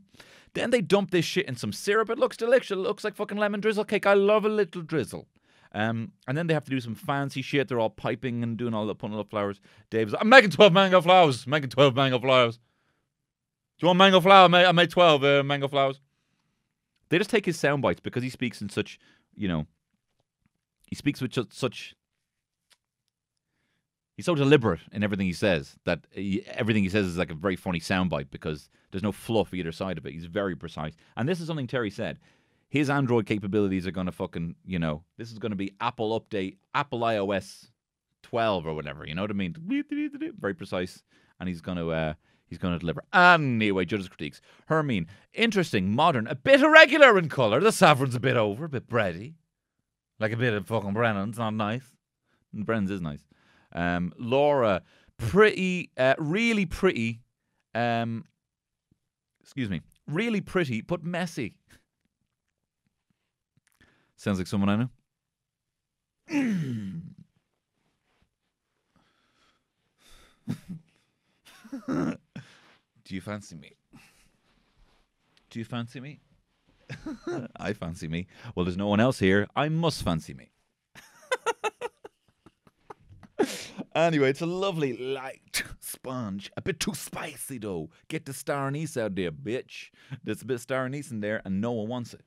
Then 0.54 0.72
they 0.72 0.82
dump 0.82 1.12
this 1.12 1.26
shit 1.26 1.48
in 1.48 1.56
some 1.56 1.74
syrup. 1.74 2.10
It 2.10 2.18
looks 2.18 2.38
delicious. 2.38 2.72
It 2.72 2.78
looks 2.78 3.04
like 3.04 3.16
fucking 3.16 3.38
lemon 3.38 3.60
drizzle 3.60 3.86
cake. 3.86 4.06
I 4.06 4.14
love 4.14 4.46
a 4.46 4.50
little 4.50 4.82
drizzle. 4.82 5.28
Um, 5.72 6.14
and 6.28 6.38
then 6.38 6.48
they 6.48 6.54
have 6.54 6.64
to 6.66 6.72
do 6.72 6.80
some 6.80 6.96
fancy 6.96 7.42
shit. 7.42 7.68
They're 7.68 7.80
all 7.80 7.92
piping 7.92 8.44
and 8.44 8.58
doing 8.58 8.74
all 8.74 8.88
the 8.88 8.96
putting 8.96 9.18
up 9.18 9.30
flowers. 9.30 9.62
Dave's, 9.90 10.16
I'm 10.20 10.30
making 10.30 10.50
12 10.52 10.74
mango 10.74 11.02
flowers. 11.02 11.46
I'm 11.46 11.52
Making 11.52 11.70
12 11.70 11.96
mango 11.96 12.20
flowers. 12.20 12.58
Do 12.58 13.86
you 13.86 13.88
want 13.88 14.00
mango 14.00 14.20
flower? 14.20 14.46
I 14.46 14.48
made, 14.48 14.66
I 14.66 14.72
made 14.72 14.90
12 14.90 15.24
uh, 15.24 15.44
mango 15.44 15.68
flowers. 15.68 16.02
They 17.10 17.18
just 17.18 17.30
take 17.30 17.46
his 17.46 17.60
sound 17.60 17.82
bites 17.82 18.00
because 18.00 18.24
he 18.24 18.30
speaks 18.30 18.62
in 18.62 18.70
such, 18.70 19.00
you 19.36 19.48
know, 19.48 19.68
he 20.88 20.96
speaks 20.96 21.22
with 21.22 21.34
such, 21.34 21.54
such 21.54 21.96
he's 24.16 24.26
so 24.26 24.36
deliberate 24.36 24.82
in 24.92 25.02
everything 25.04 25.28
he 25.28 25.34
says 25.34 25.78
that 25.86 26.02
he, 26.12 26.44
everything 26.48 26.84
he 26.84 26.90
says 26.90 27.06
is 27.06 27.18
like 27.18 27.32
a 27.32 27.36
very 27.36 27.56
funny 27.56 27.80
soundbite 27.80 28.30
because 28.32 28.70
there's 28.92 29.04
no 29.04 29.12
fluff 29.12 29.54
either 29.54 29.72
side 29.72 29.98
of 29.98 30.06
it. 30.06 30.14
He's 30.14 30.26
very 30.26 30.56
precise. 30.56 30.94
And 31.16 31.30
this 31.30 31.40
is 31.40 31.48
something 31.48 31.68
Terry 31.68 31.90
said. 31.90 32.20
His 32.70 32.90
Android 32.90 33.26
capabilities 33.26 33.88
are 33.88 33.92
going 33.92 34.06
to 34.06 34.12
fucking, 34.12 34.56
you 34.64 34.78
know, 34.78 35.04
this 35.18 35.32
is 35.32 35.40
going 35.40 35.52
to 35.52 35.56
be 35.56 35.74
Apple 35.82 36.20
update, 36.20 36.58
Apple 36.76 37.00
iOS 37.00 37.68
12 38.24 38.68
or 38.68 38.76
whatever. 38.76 39.06
You 39.06 39.16
know 39.16 39.24
what 39.24 39.32
I 39.32 39.34
mean? 39.34 39.56
Very 40.40 40.54
precise. 40.54 41.04
And 41.40 41.50
he's 41.50 41.62
going 41.62 41.78
to, 41.78 41.90
uh, 41.90 42.14
he's 42.46 42.60
going 42.60 42.74
to 42.74 42.80
deliver. 42.80 43.04
Anyway, 43.12 43.86
judges' 43.86 44.08
critiques. 44.08 44.40
Hermine, 44.68 45.08
interesting, 45.34 45.96
modern, 45.96 46.28
a 46.28 46.36
bit 46.36 46.62
irregular 46.62 47.18
in 47.18 47.28
colour. 47.28 47.60
The 47.60 47.72
saffron's 47.72 48.16
a 48.16 48.20
bit 48.20 48.38
over, 48.38 48.66
a 48.66 48.70
bit 48.70 48.88
bready. 48.88 49.34
Like 50.20 50.32
a 50.32 50.38
bit 50.38 50.54
of 50.54 50.68
fucking 50.68 50.94
Brennan's, 50.94 51.40
not 51.40 51.54
nice. 51.54 51.96
Brennan's 52.54 52.92
is 52.92 53.02
nice. 53.02 53.26
Um, 53.74 54.14
Laura, 54.20 54.84
pretty, 55.18 55.92
uh, 55.98 56.16
really 56.20 56.66
pretty. 56.66 57.22
Um, 57.74 58.26
excuse 59.42 59.70
me, 59.70 59.82
really 60.08 60.42
pretty, 60.42 60.82
but 60.82 61.04
messy. 61.04 61.56
Sounds 64.20 64.38
like 64.38 64.46
someone 64.48 64.70
I 64.70 64.76
know. 64.76 64.90
Do 73.06 73.16
you 73.16 73.22
fancy 73.22 73.56
me? 73.56 73.78
Do 75.50 75.60
you 75.60 75.64
fancy 75.64 76.02
me? 76.02 76.20
I 77.56 77.72
fancy 77.72 78.10
me. 78.10 78.28
Well, 78.54 78.66
there's 78.66 78.76
no 78.76 78.88
one 78.88 79.00
else 79.00 79.20
here. 79.20 79.48
I 79.56 79.70
must 79.70 80.04
fancy 80.04 80.34
me. 80.34 80.52
anyway, 83.96 84.32
it's 84.32 84.42
a 84.42 84.46
lovely 84.46 84.98
light 84.98 85.64
sponge. 85.80 86.52
A 86.58 86.62
bit 86.62 86.82
too 86.82 86.94
spicy 86.94 87.58
though. 87.58 87.90
Get 88.10 88.26
the 88.26 88.34
star 88.34 88.68
anise 88.68 88.98
out 88.98 89.16
there, 89.16 89.32
bitch. 89.32 89.92
There's 90.26 90.42
a 90.42 90.46
bit 90.46 90.56
of 90.56 90.62
star 90.62 90.84
anise 90.84 91.10
in 91.10 91.22
there, 91.22 91.42
and 91.46 91.62
no 91.62 91.72
one 91.72 91.88
wants 91.88 92.14
it. 92.14 92.26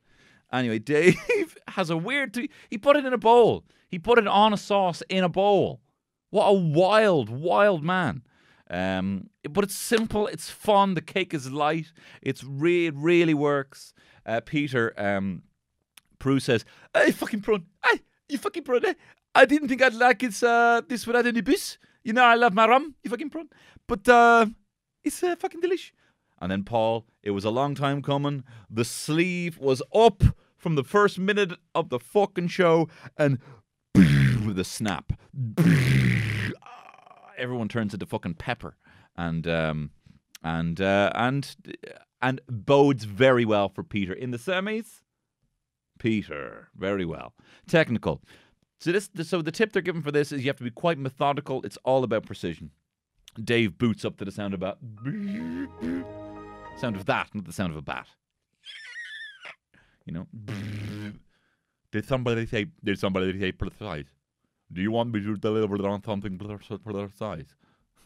Anyway, 0.52 0.78
Dave 0.78 1.16
has 1.68 1.90
a 1.90 1.96
weird. 1.96 2.34
T- 2.34 2.50
he 2.68 2.78
put 2.78 2.96
it 2.96 3.04
in 3.04 3.12
a 3.12 3.18
bowl. 3.18 3.64
He 3.88 3.98
put 3.98 4.18
it 4.18 4.26
on 4.26 4.52
a 4.52 4.56
sauce 4.56 5.02
in 5.08 5.24
a 5.24 5.28
bowl. 5.28 5.80
What 6.30 6.46
a 6.46 6.52
wild, 6.52 7.28
wild 7.28 7.82
man. 7.82 8.22
Um, 8.70 9.28
but 9.50 9.64
it's 9.64 9.76
simple. 9.76 10.26
It's 10.26 10.50
fun. 10.50 10.94
The 10.94 11.02
cake 11.02 11.34
is 11.34 11.50
light. 11.50 11.92
It's 12.22 12.42
re- 12.44 12.86
it 12.86 12.94
really 12.96 13.34
works. 13.34 13.92
Uh, 14.24 14.40
Peter 14.40 14.94
um, 14.96 15.42
Prue 16.18 16.40
says, 16.40 16.64
"Hey, 16.94 17.10
fucking 17.10 17.40
prawn! 17.40 17.66
Hey, 17.84 18.00
you 18.28 18.38
fucking 18.38 18.62
prawn! 18.62 18.84
Eh? 18.86 18.94
I 19.34 19.44
didn't 19.46 19.68
think 19.68 19.82
I'd 19.82 19.94
like 19.94 20.22
it 20.22 20.42
uh, 20.42 20.82
this 20.88 21.06
without 21.06 21.26
any 21.26 21.40
bis. 21.40 21.78
You 22.04 22.12
know, 22.12 22.24
I 22.24 22.34
love 22.34 22.54
my 22.54 22.66
rum. 22.66 22.94
You 23.02 23.10
fucking 23.10 23.30
prawn, 23.30 23.48
but 23.86 24.08
uh, 24.08 24.46
it's 25.04 25.22
uh, 25.22 25.36
fucking 25.36 25.60
delish." 25.60 25.92
And 26.40 26.50
then 26.50 26.64
Paul, 26.64 27.06
it 27.22 27.30
was 27.30 27.44
a 27.44 27.50
long 27.50 27.74
time 27.74 28.02
coming. 28.02 28.42
The 28.70 28.84
sleeve 28.84 29.58
was 29.58 29.82
up 29.94 30.24
from 30.62 30.76
the 30.76 30.84
first 30.84 31.18
minute 31.18 31.52
of 31.74 31.88
the 31.90 31.98
fucking 31.98 32.46
show, 32.48 32.88
and 33.18 33.38
with 33.94 34.58
a 34.58 34.64
snap, 34.64 35.12
everyone 37.36 37.68
turns 37.68 37.92
into 37.92 38.06
fucking 38.06 38.34
pepper, 38.34 38.76
and 39.16 39.46
um, 39.46 39.90
and 40.42 40.80
uh, 40.80 41.10
and 41.14 41.56
and 42.22 42.40
bodes 42.46 43.04
very 43.04 43.44
well 43.44 43.68
for 43.68 43.82
Peter 43.82 44.12
in 44.12 44.30
the 44.30 44.38
semis. 44.38 45.02
Peter, 45.98 46.68
very 46.76 47.04
well. 47.04 47.34
Technical. 47.68 48.22
So 48.80 48.92
this, 48.92 49.10
so 49.22 49.42
the 49.42 49.52
tip 49.52 49.72
they're 49.72 49.82
giving 49.82 50.02
for 50.02 50.10
this 50.10 50.32
is 50.32 50.42
you 50.42 50.48
have 50.48 50.56
to 50.56 50.64
be 50.64 50.70
quite 50.70 50.98
methodical. 50.98 51.62
It's 51.62 51.78
all 51.84 52.02
about 52.02 52.26
precision. 52.26 52.70
Dave 53.42 53.78
boots 53.78 54.04
up 54.04 54.16
to 54.18 54.24
the 54.24 54.32
sound 54.32 54.54
of 54.54 54.62
a 54.62 54.76
sound 56.78 56.96
of 56.96 57.04
that, 57.06 57.34
not 57.34 57.44
the 57.44 57.52
sound 57.52 57.72
of 57.72 57.78
a 57.78 57.82
bat. 57.82 58.08
You 60.04 60.12
know. 60.12 60.26
Did 61.92 62.06
somebody 62.06 62.46
say? 62.46 62.66
Did 62.82 62.98
somebody 62.98 63.38
say 63.38 63.52
precise? 63.52 64.06
Do 64.72 64.80
you 64.80 64.90
want 64.90 65.12
me 65.12 65.20
to 65.20 65.36
deliver 65.36 65.86
on 65.86 66.02
something 66.02 66.38
precise? 66.38 67.46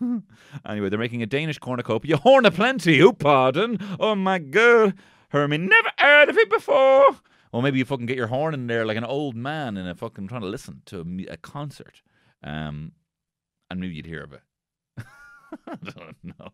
anyway, 0.68 0.88
they're 0.88 0.98
making 0.98 1.22
a 1.22 1.26
Danish 1.26 1.58
cornucopia. 1.58 2.16
Horn 2.24 2.46
a 2.46 2.50
plenty, 2.50 3.00
oh 3.02 3.12
pardon. 3.12 3.78
Oh 4.00 4.14
my 4.14 4.38
god. 4.38 4.94
Hermie, 5.30 5.58
never 5.58 5.90
heard 5.98 6.28
of 6.28 6.36
it 6.36 6.50
before. 6.50 7.16
Or 7.52 7.62
maybe 7.62 7.78
you 7.78 7.84
fucking 7.84 8.06
get 8.06 8.16
your 8.16 8.26
horn 8.26 8.54
in 8.54 8.66
there 8.66 8.84
like 8.84 8.96
an 8.96 9.04
old 9.04 9.34
man 9.34 9.76
in 9.76 9.86
a 9.86 9.94
fucking 9.94 10.28
trying 10.28 10.42
to 10.42 10.46
listen 10.46 10.82
to 10.86 11.00
a, 11.00 11.32
a 11.32 11.36
concert. 11.36 12.02
Um, 12.42 12.92
and 13.70 13.80
maybe 13.80 13.94
you'd 13.94 14.06
hear 14.06 14.22
of 14.22 14.32
it. 14.32 14.42
I 15.66 15.76
don't 15.76 16.16
know. 16.22 16.50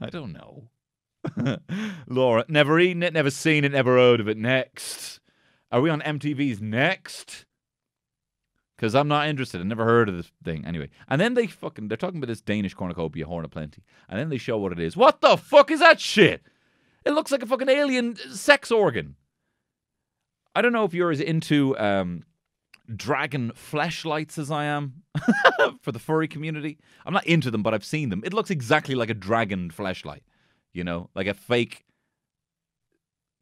I 0.00 0.08
don't 0.08 0.32
know. 0.32 0.70
Laura, 2.06 2.44
never 2.48 2.78
eaten 2.78 3.02
it, 3.02 3.12
never 3.12 3.30
seen 3.30 3.64
it, 3.64 3.72
never 3.72 3.96
heard 3.96 4.20
of 4.20 4.28
it. 4.28 4.36
Next. 4.36 5.20
Are 5.72 5.80
we 5.80 5.90
on 5.90 6.00
MTV's 6.00 6.60
next? 6.60 7.46
Because 8.76 8.94
I'm 8.94 9.08
not 9.08 9.28
interested. 9.28 9.60
I 9.60 9.64
never 9.64 9.84
heard 9.84 10.08
of 10.08 10.16
this 10.16 10.32
thing. 10.42 10.64
Anyway. 10.64 10.88
And 11.08 11.20
then 11.20 11.34
they 11.34 11.46
fucking, 11.46 11.88
they're 11.88 11.96
talking 11.96 12.16
about 12.18 12.28
this 12.28 12.40
Danish 12.40 12.74
cornucopia, 12.74 13.26
horn 13.26 13.44
of 13.44 13.50
plenty. 13.50 13.82
And 14.08 14.18
then 14.18 14.30
they 14.30 14.38
show 14.38 14.58
what 14.58 14.72
it 14.72 14.80
is. 14.80 14.96
What 14.96 15.20
the 15.20 15.36
fuck 15.36 15.70
is 15.70 15.80
that 15.80 16.00
shit? 16.00 16.42
It 17.04 17.12
looks 17.12 17.30
like 17.30 17.42
a 17.42 17.46
fucking 17.46 17.68
alien 17.68 18.16
sex 18.16 18.70
organ. 18.70 19.16
I 20.54 20.62
don't 20.62 20.72
know 20.72 20.84
if 20.84 20.94
you're 20.94 21.10
as 21.10 21.20
into 21.20 21.78
um, 21.78 22.24
dragon 22.94 23.52
fleshlights 23.54 24.38
as 24.38 24.50
I 24.50 24.64
am 24.64 25.02
for 25.80 25.92
the 25.92 25.98
furry 25.98 26.28
community. 26.28 26.78
I'm 27.06 27.14
not 27.14 27.26
into 27.26 27.50
them, 27.50 27.62
but 27.62 27.74
I've 27.74 27.84
seen 27.84 28.08
them. 28.08 28.22
It 28.24 28.32
looks 28.32 28.50
exactly 28.50 28.94
like 28.94 29.10
a 29.10 29.14
dragon 29.14 29.70
fleshlight, 29.70 30.20
you 30.72 30.84
know, 30.84 31.10
like 31.14 31.26
a 31.26 31.34
fake, 31.34 31.84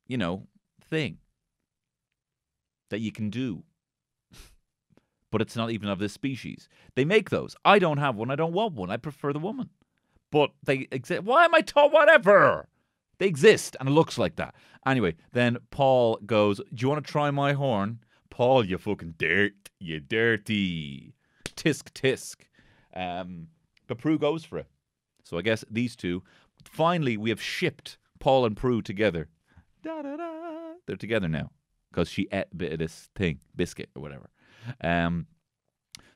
you 0.06 0.16
know, 0.16 0.46
thing 0.88 1.18
that 2.90 3.00
you 3.00 3.12
can 3.12 3.30
do. 3.30 3.64
but 5.30 5.40
it's 5.40 5.56
not 5.56 5.70
even 5.70 5.88
of 5.88 5.98
this 5.98 6.12
species. 6.12 6.68
They 6.94 7.04
make 7.04 7.30
those. 7.30 7.54
I 7.64 7.78
don't 7.78 7.98
have 7.98 8.16
one. 8.16 8.30
I 8.30 8.36
don't 8.36 8.52
want 8.52 8.74
one. 8.74 8.90
I 8.90 8.96
prefer 8.96 9.32
the 9.32 9.38
woman. 9.38 9.70
But 10.30 10.50
they 10.62 10.88
exist. 10.90 11.22
Why 11.22 11.44
am 11.44 11.54
I 11.54 11.60
told 11.60 11.92
whatever? 11.92 12.68
They 13.18 13.26
exist, 13.26 13.76
and 13.80 13.88
it 13.88 13.92
looks 13.92 14.16
like 14.16 14.36
that. 14.36 14.54
Anyway, 14.86 15.16
then 15.32 15.58
Paul 15.70 16.18
goes, 16.24 16.58
Do 16.58 16.64
you 16.82 16.88
want 16.88 17.04
to 17.04 17.10
try 17.10 17.30
my 17.30 17.52
horn? 17.52 18.00
Paul, 18.30 18.64
you 18.64 18.78
fucking 18.78 19.14
dirt. 19.18 19.70
You 19.80 20.00
dirty. 20.00 21.14
Tisk 21.44 21.90
tisk. 21.92 22.36
Um, 22.94 23.48
but 23.86 23.98
Prue 23.98 24.18
goes 24.18 24.44
for 24.44 24.58
it. 24.58 24.66
So 25.24 25.38
I 25.38 25.42
guess 25.42 25.64
these 25.70 25.96
two, 25.96 26.22
finally, 26.68 27.16
we 27.16 27.30
have 27.30 27.42
shipped 27.42 27.98
Paul 28.18 28.44
and 28.44 28.56
Prue 28.56 28.82
together. 28.82 29.28
Da, 29.82 30.02
da, 30.02 30.16
da. 30.16 30.72
They're 30.86 30.96
together 30.96 31.28
now 31.28 31.50
because 31.90 32.08
she 32.08 32.28
ate 32.32 32.46
a 32.52 32.56
bit 32.56 32.72
of 32.72 32.78
this 32.78 33.08
thing, 33.14 33.40
biscuit 33.54 33.90
or 33.94 34.02
whatever. 34.02 34.30
Um, 34.82 35.26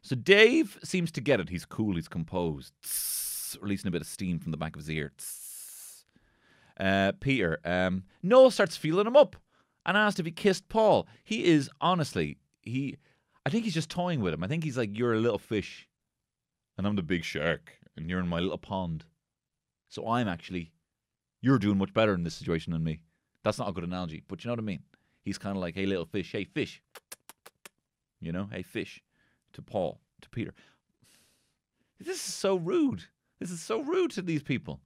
so 0.02 0.16
Dave 0.16 0.78
seems 0.82 1.12
to 1.12 1.20
get 1.20 1.40
it. 1.40 1.48
He's 1.48 1.64
cool. 1.64 1.94
He's 1.94 2.08
composed. 2.08 2.72
Tss, 2.82 3.56
releasing 3.60 3.88
a 3.88 3.92
bit 3.92 4.00
of 4.00 4.06
steam 4.06 4.38
from 4.38 4.50
the 4.50 4.58
back 4.58 4.74
of 4.74 4.80
his 4.80 4.90
ear. 4.90 5.12
Uh, 6.78 7.12
Peter. 7.20 7.60
Um, 7.64 8.04
Noel 8.22 8.50
starts 8.50 8.76
feeling 8.76 9.06
him 9.06 9.16
up 9.16 9.36
and 9.86 9.96
asked 9.96 10.18
if 10.18 10.26
he 10.26 10.32
kissed 10.32 10.68
Paul. 10.68 11.06
He 11.24 11.44
is 11.44 11.70
honestly, 11.80 12.38
he. 12.62 12.96
I 13.44 13.50
think 13.50 13.64
he's 13.64 13.74
just 13.74 13.90
toying 13.90 14.20
with 14.20 14.32
him. 14.32 14.44
I 14.44 14.48
think 14.48 14.64
he's 14.64 14.78
like, 14.78 14.96
"You're 14.96 15.14
a 15.14 15.20
little 15.20 15.38
fish, 15.38 15.88
and 16.78 16.86
I'm 16.86 16.96
the 16.96 17.02
big 17.02 17.24
shark, 17.24 17.72
and 17.96 18.08
you're 18.08 18.20
in 18.20 18.28
my 18.28 18.38
little 18.40 18.58
pond. 18.58 19.04
So 19.92 20.08
I'm 20.08 20.26
actually, 20.26 20.72
you're 21.42 21.58
doing 21.58 21.76
much 21.76 21.92
better 21.92 22.14
in 22.14 22.22
this 22.24 22.34
situation 22.34 22.72
than 22.72 22.82
me." 22.82 23.02
That's 23.42 23.58
not 23.58 23.68
a 23.68 23.72
good 23.72 23.84
analogy, 23.84 24.22
but 24.26 24.42
you 24.42 24.48
know 24.48 24.54
what 24.54 24.60
I 24.60 24.62
mean. 24.62 24.84
He's 25.22 25.36
kind 25.36 25.54
of 25.54 25.60
like, 25.60 25.74
"Hey, 25.74 25.84
little 25.84 26.06
fish, 26.06 26.32
hey, 26.32 26.44
fish," 26.44 26.82
you 28.18 28.32
know, 28.32 28.46
"Hey, 28.46 28.62
fish," 28.62 29.02
to 29.52 29.60
Paul, 29.60 30.00
to 30.22 30.30
Peter. 30.30 30.54
This 31.98 32.16
is 32.16 32.34
so 32.34 32.56
rude. 32.56 33.04
This 33.38 33.50
is 33.50 33.60
so 33.60 33.80
rude 33.80 34.12
to 34.12 34.22
these 34.22 34.42
people. 34.42 34.80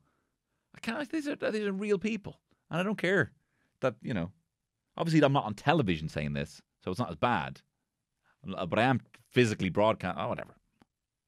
I 0.75 0.81
can't. 0.81 1.09
These 1.09 1.29
are 1.29 1.37
these 1.37 1.67
are 1.67 1.73
real 1.73 1.99
people, 1.99 2.41
and 2.69 2.81
I 2.81 2.83
don't 2.83 2.99
care 2.99 3.31
that 3.81 3.95
you 4.03 4.13
know. 4.13 4.33
Obviously, 4.97 5.23
I'm 5.25 5.33
not 5.33 5.45
on 5.45 5.55
television 5.55 6.09
saying 6.09 6.33
this, 6.33 6.61
so 6.83 6.91
it's 6.91 6.99
not 6.99 7.11
as 7.11 7.17
bad. 7.17 7.61
But 8.43 8.79
I 8.79 8.83
am 8.83 9.01
physically 9.31 9.69
broadcast. 9.69 10.19
Oh, 10.19 10.29
whatever. 10.29 10.57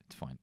It's 0.06 0.16
fine. 0.16 0.38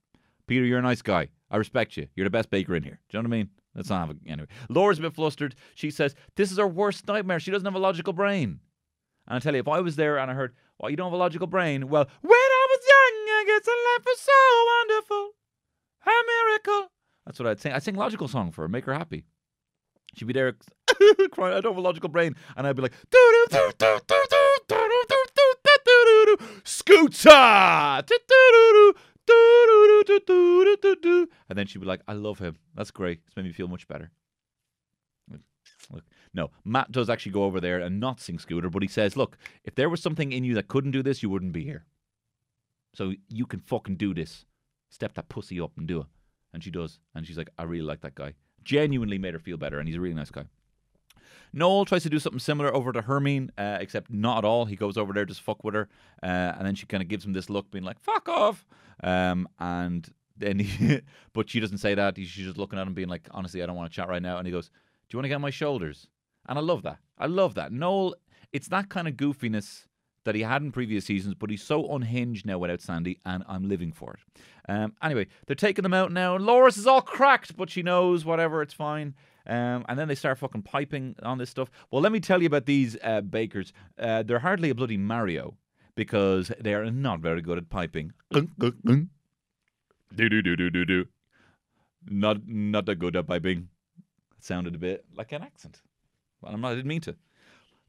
Peter, 0.47 0.63
you're 0.63 0.79
a 0.79 0.83
nice 0.83 1.01
guy. 1.01 1.29
I 1.55 1.57
respect 1.57 1.95
you. 1.95 2.09
You're 2.15 2.25
the 2.25 2.29
best 2.31 2.49
baker 2.49 2.75
in 2.75 2.83
here. 2.83 2.99
Do 3.07 3.17
you 3.17 3.23
know 3.23 3.29
what 3.29 3.33
I 3.33 3.37
mean? 3.37 3.49
Let's 3.75 3.89
not 3.89 4.07
have 4.07 4.17
a, 4.17 4.29
anyway. 4.29 4.49
Laura's 4.67 4.99
a 4.99 5.03
bit 5.03 5.13
flustered. 5.13 5.55
She 5.73 5.89
says, 5.89 6.13
"This 6.35 6.51
is 6.51 6.57
her 6.57 6.67
worst 6.67 7.07
nightmare. 7.07 7.39
She 7.39 7.49
doesn't 7.49 7.65
have 7.65 7.75
a 7.75 7.79
logical 7.79 8.11
brain." 8.11 8.59
And 9.25 9.37
I 9.37 9.39
tell 9.39 9.53
you, 9.53 9.61
if 9.61 9.67
I 9.69 9.79
was 9.79 9.95
there 9.95 10.17
and 10.19 10.29
I 10.29 10.33
heard, 10.33 10.53
What, 10.75 10.91
you 10.91 10.97
don't 10.97 11.05
have 11.05 11.13
a 11.13 11.17
logical 11.17 11.47
brain? 11.47 11.87
Well, 11.87 12.09
when 12.21 12.33
I 12.33 12.67
was 12.71 12.81
young, 12.85 13.25
I 13.29 13.43
guess 13.47 13.65
life 13.67 14.05
was 14.05 14.19
so 14.19 14.33
wonderful. 14.75 15.31
A 16.05 16.11
miracle. 16.27 16.91
That's 17.25 17.39
what 17.39 17.47
I'd 17.47 17.61
sing. 17.61 17.71
I'd 17.71 17.83
sing 17.83 17.95
logical 17.95 18.27
song 18.27 18.51
for 18.51 18.63
her, 18.63 18.67
make 18.67 18.83
her 18.83 18.93
happy. 18.93 19.23
She'd 20.13 20.25
be 20.25 20.33
there 20.33 20.57
crying, 21.31 21.55
I 21.55 21.61
don't 21.61 21.71
have 21.71 21.77
a 21.77 21.81
logical 21.81 22.09
brain. 22.09 22.35
And 22.57 22.67
I'd 22.67 22.75
be 22.75 22.81
like, 22.81 22.93
Scooter! 26.65 28.03
And 31.49 31.57
then 31.57 31.67
she'd 31.67 31.79
be 31.79 31.85
like, 31.85 32.01
I 32.07 32.13
love 32.13 32.39
him. 32.39 32.57
That's 32.75 32.91
great. 32.91 33.21
It's 33.27 33.35
made 33.35 33.45
me 33.45 33.51
feel 33.51 33.67
much 33.67 33.87
better. 33.87 34.11
Look, 35.91 36.03
no, 36.33 36.51
Matt 36.63 36.91
does 36.91 37.09
actually 37.09 37.31
go 37.33 37.43
over 37.43 37.59
there 37.59 37.79
and 37.79 37.99
not 37.99 38.19
sing 38.19 38.39
Scooter, 38.39 38.69
but 38.69 38.81
he 38.81 38.87
says, 38.87 39.15
look, 39.15 39.37
if 39.63 39.75
there 39.75 39.89
was 39.89 40.01
something 40.01 40.31
in 40.31 40.43
you 40.43 40.55
that 40.55 40.67
couldn't 40.67 40.91
do 40.91 41.03
this, 41.03 41.21
you 41.21 41.29
wouldn't 41.29 41.53
be 41.53 41.63
here. 41.63 41.85
So 42.93 43.13
you 43.29 43.45
can 43.45 43.59
fucking 43.59 43.97
do 43.97 44.13
this. 44.13 44.45
Step 44.89 45.13
that 45.15 45.29
pussy 45.29 45.59
up 45.59 45.71
and 45.77 45.87
do 45.87 45.99
it. 46.01 46.07
And 46.53 46.63
she 46.63 46.71
does. 46.71 46.99
And 47.13 47.27
she's 47.27 47.37
like, 47.37 47.49
I 47.57 47.63
really 47.63 47.85
like 47.85 48.01
that 48.01 48.15
guy. 48.15 48.33
Genuinely 48.63 49.17
made 49.17 49.33
her 49.33 49.39
feel 49.39 49.57
better, 49.57 49.79
and 49.79 49.87
he's 49.87 49.97
a 49.97 50.01
really 50.01 50.15
nice 50.15 50.31
guy. 50.31 50.45
Noel 51.53 51.85
tries 51.85 52.03
to 52.03 52.09
do 52.09 52.19
something 52.19 52.39
similar 52.39 52.73
over 52.73 52.91
to 52.91 53.01
Hermine, 53.01 53.51
uh, 53.57 53.77
except 53.79 54.11
not 54.11 54.39
at 54.39 54.45
all. 54.45 54.65
He 54.65 54.75
goes 54.75 54.97
over 54.97 55.13
there 55.13 55.25
just 55.25 55.41
fuck 55.41 55.63
with 55.63 55.73
her, 55.75 55.87
uh, 56.23 56.53
and 56.57 56.65
then 56.65 56.75
she 56.75 56.85
kind 56.85 57.03
of 57.03 57.09
gives 57.09 57.25
him 57.25 57.33
this 57.33 57.49
look, 57.49 57.71
being 57.71 57.83
like 57.83 57.99
"fuck 57.99 58.27
off," 58.29 58.65
um, 59.03 59.47
and 59.59 60.09
then 60.37 60.59
he, 60.59 61.01
but 61.33 61.49
she 61.49 61.59
doesn't 61.59 61.77
say 61.77 61.95
that. 61.95 62.17
She's 62.17 62.29
just 62.29 62.57
looking 62.57 62.79
at 62.79 62.87
him, 62.87 62.93
being 62.93 63.09
like, 63.09 63.27
"Honestly, 63.31 63.63
I 63.63 63.65
don't 63.65 63.75
want 63.75 63.91
to 63.91 63.95
chat 63.95 64.09
right 64.09 64.21
now." 64.21 64.37
And 64.37 64.45
he 64.45 64.51
goes, 64.51 64.69
"Do 64.69 65.15
you 65.15 65.17
want 65.17 65.25
to 65.25 65.29
get 65.29 65.35
on 65.35 65.41
my 65.41 65.49
shoulders?" 65.49 66.07
And 66.47 66.57
I 66.59 66.61
love 66.61 66.83
that. 66.83 66.99
I 67.17 67.25
love 67.25 67.55
that. 67.55 67.71
Noel, 67.71 68.15
it's 68.51 68.67
that 68.67 68.89
kind 68.89 69.07
of 69.07 69.15
goofiness 69.15 69.85
that 70.25 70.35
he 70.35 70.41
had 70.41 70.61
in 70.61 70.71
previous 70.71 71.05
seasons, 71.05 71.35
but 71.35 71.49
he's 71.49 71.63
so 71.63 71.87
unhinged 71.95 72.45
now 72.45 72.57
without 72.57 72.81
Sandi, 72.81 73.19
and 73.25 73.43
I'm 73.47 73.69
living 73.69 73.91
for 73.91 74.13
it. 74.15 74.41
Um, 74.67 74.93
anyway, 75.01 75.27
they're 75.45 75.55
taking 75.55 75.83
them 75.83 75.93
out 75.93 76.11
now. 76.11 76.35
Laura's 76.35 76.77
is 76.77 76.87
all 76.87 77.01
cracked, 77.01 77.55
but 77.55 77.69
she 77.69 77.83
knows 77.83 78.25
whatever, 78.25 78.61
it's 78.61 78.73
fine. 78.73 79.13
Um, 79.47 79.85
and 79.87 79.99
then 79.99 80.07
they 80.07 80.15
start 80.15 80.39
fucking 80.39 80.63
piping 80.63 81.15
on 81.21 81.37
this 81.37 81.49
stuff. 81.49 81.69
Well, 81.91 82.01
let 82.01 82.11
me 82.11 82.19
tell 82.19 82.41
you 82.41 82.47
about 82.47 82.65
these 82.65 82.97
uh, 83.03 83.21
bakers. 83.21 83.73
Uh, 83.97 84.23
they're 84.23 84.39
hardly 84.39 84.69
a 84.69 84.75
bloody 84.75 84.97
Mario 84.97 85.55
because 85.95 86.51
they 86.59 86.73
are 86.73 86.89
not 86.89 87.19
very 87.19 87.41
good 87.41 87.57
at 87.57 87.69
piping. 87.69 88.13
Do 88.31 88.47
do 90.15 90.41
do 90.41 90.55
do 90.55 90.69
do 90.69 90.85
do. 90.85 91.05
Not 92.09 92.47
not 92.47 92.85
that 92.85 92.95
good 92.95 93.15
at 93.15 93.27
piping. 93.27 93.69
It 94.37 94.43
sounded 94.43 94.75
a 94.75 94.79
bit 94.79 95.05
like 95.15 95.31
an 95.31 95.41
accent. 95.41 95.81
Well, 96.41 96.53
I'm 96.53 96.61
not, 96.61 96.71
I 96.71 96.75
didn't 96.75 96.87
mean 96.87 97.01
to. 97.01 97.15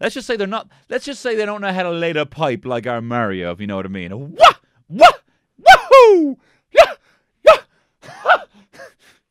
Let's 0.00 0.14
just 0.14 0.26
say 0.26 0.36
they're 0.36 0.46
not. 0.46 0.68
Let's 0.88 1.04
just 1.04 1.22
say 1.22 1.36
they 1.36 1.46
don't 1.46 1.60
know 1.60 1.72
how 1.72 1.84
to 1.84 1.90
lay 1.90 2.12
the 2.12 2.26
pipe 2.26 2.64
like 2.66 2.86
our 2.86 3.00
Mario, 3.00 3.52
if 3.52 3.60
you 3.60 3.66
know 3.66 3.76
what 3.76 3.86
I 3.86 3.88
mean. 3.88 4.12
Wah 4.34 4.52
wah 4.88 5.12
wahoo! 5.58 6.38
Yeah 6.70 6.94
yeah. 7.44 7.56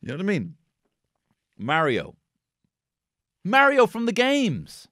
you 0.01 0.07
know 0.07 0.13
what 0.15 0.21
I 0.21 0.23
mean? 0.23 0.55
Mario. 1.57 2.15
Mario 3.43 3.85
from 3.85 4.05
the 4.05 4.11
games. 4.11 4.87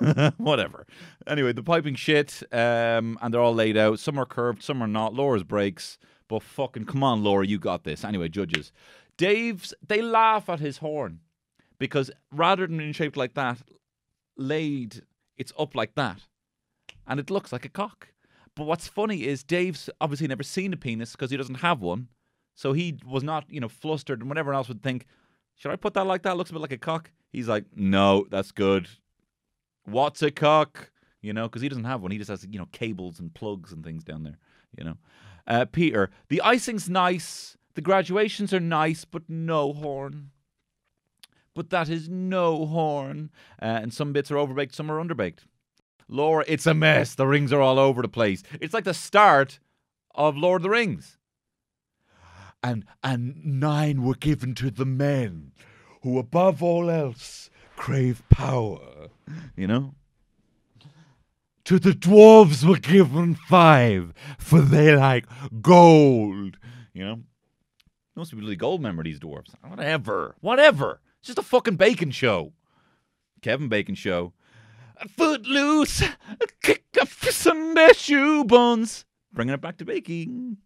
Whatever. 0.36 0.86
Anyway, 1.26 1.52
the 1.52 1.62
piping 1.62 1.94
shit, 1.94 2.42
um, 2.52 3.18
and 3.22 3.32
they're 3.32 3.40
all 3.40 3.54
laid 3.54 3.76
out. 3.76 3.98
Some 3.98 4.18
are 4.18 4.26
curved, 4.26 4.62
some 4.62 4.82
are 4.82 4.88
not. 4.88 5.14
Laura's 5.14 5.44
breaks, 5.44 5.98
but 6.28 6.42
fucking 6.42 6.86
come 6.86 7.02
on, 7.02 7.22
Laura, 7.22 7.46
you 7.46 7.58
got 7.58 7.84
this. 7.84 8.04
Anyway, 8.04 8.28
judges. 8.28 8.72
Dave's, 9.16 9.72
they 9.86 10.02
laugh 10.02 10.48
at 10.48 10.60
his 10.60 10.78
horn 10.78 11.20
because 11.78 12.10
rather 12.32 12.66
than 12.66 12.78
being 12.78 12.92
shaped 12.92 13.16
like 13.16 13.34
that, 13.34 13.58
laid, 14.36 15.02
it's 15.36 15.52
up 15.58 15.74
like 15.74 15.94
that. 15.94 16.20
And 17.06 17.20
it 17.20 17.30
looks 17.30 17.52
like 17.52 17.64
a 17.64 17.70
cock. 17.70 18.08
But 18.54 18.64
what's 18.64 18.88
funny 18.88 19.24
is 19.24 19.44
Dave's 19.44 19.88
obviously 20.00 20.26
never 20.26 20.42
seen 20.42 20.72
a 20.72 20.76
penis 20.76 21.12
because 21.12 21.30
he 21.30 21.36
doesn't 21.36 21.56
have 21.56 21.80
one. 21.80 22.08
So 22.54 22.72
he 22.72 22.98
was 23.06 23.22
not, 23.22 23.44
you 23.50 23.60
know, 23.60 23.68
flustered 23.68 24.20
and 24.20 24.28
whatever 24.28 24.54
else 24.54 24.68
would 24.68 24.82
think, 24.82 25.06
should 25.56 25.72
I 25.72 25.76
put 25.76 25.94
that 25.94 26.06
like 26.06 26.22
that? 26.22 26.36
Looks 26.36 26.50
a 26.50 26.52
bit 26.52 26.62
like 26.62 26.72
a 26.72 26.78
cock. 26.78 27.10
He's 27.32 27.48
like, 27.48 27.64
no, 27.74 28.26
that's 28.30 28.52
good. 28.52 28.88
What's 29.84 30.22
a 30.22 30.30
cock? 30.30 30.90
You 31.22 31.32
know, 31.32 31.48
because 31.48 31.62
he 31.62 31.68
doesn't 31.68 31.84
have 31.84 32.02
one. 32.02 32.10
He 32.10 32.18
just 32.18 32.30
has, 32.30 32.46
you 32.48 32.58
know, 32.58 32.68
cables 32.72 33.18
and 33.18 33.34
plugs 33.34 33.72
and 33.72 33.82
things 33.82 34.04
down 34.04 34.22
there, 34.22 34.38
you 34.76 34.84
know. 34.84 34.96
Uh, 35.46 35.64
Peter, 35.64 36.10
the 36.28 36.42
icing's 36.42 36.88
nice. 36.88 37.56
The 37.74 37.80
graduations 37.80 38.52
are 38.52 38.60
nice, 38.60 39.04
but 39.04 39.22
no 39.28 39.72
horn. 39.72 40.30
But 41.54 41.70
that 41.70 41.88
is 41.88 42.08
no 42.08 42.66
horn. 42.66 43.30
Uh, 43.60 43.80
and 43.82 43.92
some 43.92 44.12
bits 44.12 44.30
are 44.30 44.36
overbaked, 44.36 44.74
some 44.74 44.90
are 44.90 45.02
underbaked. 45.02 45.40
Laura, 46.08 46.44
it's 46.46 46.66
a 46.66 46.74
mess. 46.74 47.14
The 47.14 47.26
rings 47.26 47.52
are 47.52 47.60
all 47.60 47.78
over 47.78 48.02
the 48.02 48.08
place. 48.08 48.42
It's 48.60 48.74
like 48.74 48.84
the 48.84 48.94
start 48.94 49.58
of 50.14 50.36
Lord 50.36 50.60
of 50.60 50.64
the 50.64 50.70
Rings 50.70 51.15
and 52.66 52.84
and 53.04 53.44
nine 53.44 54.02
were 54.02 54.14
given 54.14 54.52
to 54.52 54.70
the 54.70 54.84
men 54.84 55.52
who 56.02 56.18
above 56.18 56.62
all 56.62 56.90
else 56.90 57.48
crave 57.76 58.22
power 58.28 59.08
you 59.56 59.66
know? 59.66 59.94
To 61.64 61.78
the 61.78 61.90
dwarves 61.90 62.64
were 62.64 62.78
given 62.78 63.34
five 63.34 64.12
for 64.38 64.60
they 64.60 64.96
like 64.96 65.26
gold 65.60 66.58
you 66.92 67.04
know? 67.04 67.20
Must 68.16 68.32
be 68.32 68.38
really 68.38 68.56
gold 68.56 68.80
member 68.80 69.04
these 69.04 69.20
dwarves. 69.20 69.54
Whatever 69.62 70.34
whatever. 70.40 71.00
It's 71.20 71.28
just 71.28 71.38
a 71.38 71.42
fucking 71.42 71.76
bacon 71.76 72.10
show. 72.10 72.52
Kevin 73.42 73.68
bacon 73.68 73.94
show. 73.94 74.32
A 74.96 75.06
foot 75.08 75.42
loose 75.42 76.00
a 76.02 76.46
kick 76.62 76.84
fist 77.06 77.46
on 77.46 77.74
their 77.74 77.94
shoe 77.94 78.44
bones 78.44 79.04
bringing 79.32 79.54
it 79.54 79.60
back 79.60 79.76
to 79.76 79.84
baking 79.84 80.56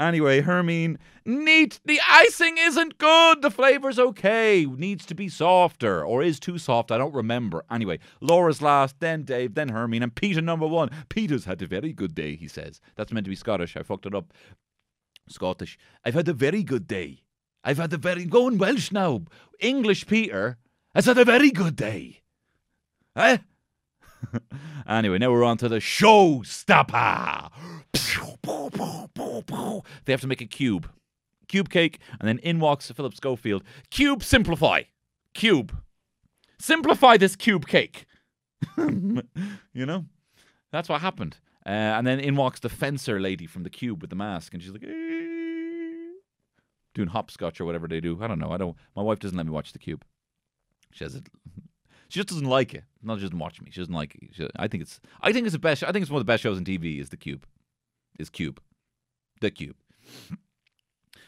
Anyway, 0.00 0.40
Hermine, 0.40 0.98
neat. 1.26 1.78
The 1.84 2.00
icing 2.08 2.56
isn't 2.58 2.96
good. 2.96 3.42
The 3.42 3.50
flavor's 3.50 3.98
okay. 3.98 4.64
Needs 4.64 5.04
to 5.04 5.14
be 5.14 5.28
softer, 5.28 6.02
or 6.02 6.22
is 6.22 6.40
too 6.40 6.56
soft. 6.56 6.90
I 6.90 6.96
don't 6.96 7.14
remember. 7.14 7.66
Anyway, 7.70 7.98
Laura's 8.22 8.62
last, 8.62 8.98
then 9.00 9.24
Dave, 9.24 9.54
then 9.54 9.68
Hermine, 9.68 10.02
and 10.02 10.14
Peter 10.14 10.40
number 10.40 10.66
one. 10.66 10.88
Peter's 11.10 11.44
had 11.44 11.60
a 11.60 11.66
very 11.66 11.92
good 11.92 12.14
day, 12.14 12.34
he 12.34 12.48
says. 12.48 12.80
That's 12.96 13.12
meant 13.12 13.26
to 13.26 13.30
be 13.30 13.36
Scottish. 13.36 13.76
I 13.76 13.82
fucked 13.82 14.06
it 14.06 14.14
up. 14.14 14.32
Scottish. 15.28 15.78
I've 16.02 16.14
had 16.14 16.28
a 16.28 16.32
very 16.32 16.62
good 16.62 16.88
day. 16.88 17.20
I've 17.62 17.76
had 17.76 17.92
a 17.92 17.98
very 17.98 18.24
going 18.24 18.56
Welsh 18.56 18.90
now. 18.90 19.24
English 19.60 20.06
Peter 20.06 20.56
has 20.94 21.04
had 21.04 21.18
a 21.18 21.26
very 21.26 21.50
good 21.50 21.76
day. 21.76 22.22
Eh? 23.16 23.36
anyway, 24.88 25.18
now 25.18 25.30
we're 25.30 25.44
on 25.44 25.58
to 25.58 25.68
the 25.68 25.78
show 25.78 26.38
showstopper. 26.38 27.50
They 30.04 30.12
have 30.12 30.20
to 30.20 30.26
make 30.26 30.40
a 30.40 30.46
cube. 30.46 30.90
Cube 31.48 31.68
cake, 31.68 31.98
and 32.20 32.28
then 32.28 32.38
in 32.38 32.60
walks 32.60 32.90
Philip 32.90 33.14
Schofield. 33.14 33.64
Cube 33.90 34.22
simplify. 34.22 34.82
Cube. 35.34 35.76
Simplify 36.58 37.16
this 37.16 37.34
cube 37.34 37.66
cake. 37.66 38.06
you 38.78 39.86
know? 39.86 40.04
That's 40.70 40.88
what 40.88 41.00
happened. 41.00 41.38
Uh, 41.66 41.70
and 41.98 42.06
then 42.06 42.20
in 42.20 42.36
walks 42.36 42.60
the 42.60 42.68
fencer 42.68 43.20
lady 43.20 43.46
from 43.46 43.64
the 43.64 43.70
cube 43.70 44.00
with 44.00 44.10
the 44.10 44.16
mask, 44.16 44.54
and 44.54 44.62
she's 44.62 44.72
like, 44.72 44.82
doing 46.94 47.08
hopscotch 47.08 47.60
or 47.60 47.64
whatever 47.64 47.88
they 47.88 48.00
do. 48.00 48.18
I 48.20 48.26
don't 48.26 48.38
know. 48.38 48.50
I 48.50 48.56
don't. 48.56 48.76
My 48.96 49.02
wife 49.02 49.18
doesn't 49.18 49.36
let 49.36 49.46
me 49.46 49.52
watch 49.52 49.72
the 49.72 49.78
cube. 49.78 50.04
She 50.92 51.04
has 51.04 51.14
it. 51.14 51.28
She 52.08 52.18
just 52.18 52.28
doesn't 52.28 52.46
like 52.48 52.74
it. 52.74 52.84
Not 53.02 53.18
just 53.18 53.30
doesn't 53.30 53.38
watch 53.38 53.60
me. 53.60 53.70
She 53.70 53.80
doesn't 53.80 53.94
like 53.94 54.16
it. 54.16 54.30
She, 54.32 54.48
I 54.56 54.68
think 54.68 54.82
it's. 54.82 55.00
I 55.20 55.32
think 55.32 55.46
it's 55.46 55.52
the 55.52 55.58
best. 55.58 55.84
I 55.84 55.92
think 55.92 56.02
it's 56.02 56.10
one 56.10 56.20
of 56.20 56.26
the 56.26 56.32
best 56.32 56.42
shows 56.42 56.58
on 56.58 56.64
TV. 56.64 57.00
Is 57.00 57.10
the 57.10 57.16
Cube. 57.16 57.46
Is 58.20 58.30
Cube. 58.30 58.60
The 59.40 59.50
Cube. 59.50 59.76